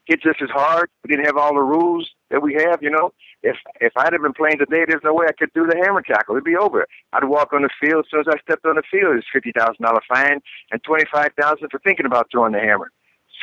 hit 0.06 0.22
just 0.22 0.42
as 0.42 0.50
hard. 0.50 0.90
We 1.04 1.10
didn't 1.10 1.26
have 1.26 1.36
all 1.36 1.54
the 1.54 1.62
rules 1.62 2.10
that 2.30 2.42
we 2.42 2.54
have, 2.54 2.82
you 2.82 2.90
know. 2.90 3.12
If 3.44 3.58
if 3.82 3.92
I'd 3.98 4.14
have 4.14 4.22
been 4.22 4.34
playing 4.34 4.60
today, 4.60 4.86
there's 4.88 5.04
no 5.04 5.14
way 5.14 5.26
I 5.28 5.34
could 5.34 5.52
do 5.54 5.68
the 5.68 5.78
hammer 5.84 6.02
tackle. 6.02 6.36
It'd 6.36 6.46
be 6.46 6.56
over. 6.56 6.88
I'd 7.14 7.26
walk 7.26 7.54
on 7.54 7.62
the 7.62 7.70
field. 7.80 8.06
As 8.06 8.12
soon 8.12 8.22
as 8.22 8.28
I 8.30 8.40
stepped 8.40 8.66
on 8.66 8.76
the 8.76 8.84
field, 8.90 9.18
it's 9.18 9.28
fifty 9.32 9.52
thousand 9.52 9.84
dollar 9.84 10.02
fine 10.08 10.40
and 10.72 10.84
twenty 10.84 11.06
five 11.12 11.32
thousand 11.40 11.70
for 11.70 11.80
thinking 11.80 12.06
about 12.06 12.28
throwing 12.32 12.54
the 12.54 12.60
hammer. 12.60 12.92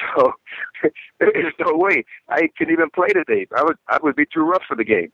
So 0.01 0.33
there's 1.21 1.55
no 1.61 1.77
way 1.77 2.05
I 2.29 2.49
can 2.57 2.71
even 2.71 2.91
play 2.91 3.09
today. 3.09 3.47
I 3.57 3.63
would 3.63 3.77
I 3.89 3.99
would 4.03 4.17
be 4.17 4.27
too 4.33 4.43
rough 4.43 4.63
for 4.69 4.77
the 4.77 4.85
game. 4.85 5.13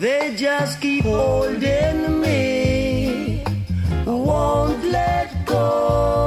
They 0.00 0.34
just 0.34 0.80
keep 0.80 1.04
holding 1.04 2.20
me, 2.22 3.44
won't 4.06 4.82
let 4.84 5.44
go. 5.44 6.19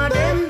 madame 0.00 0.49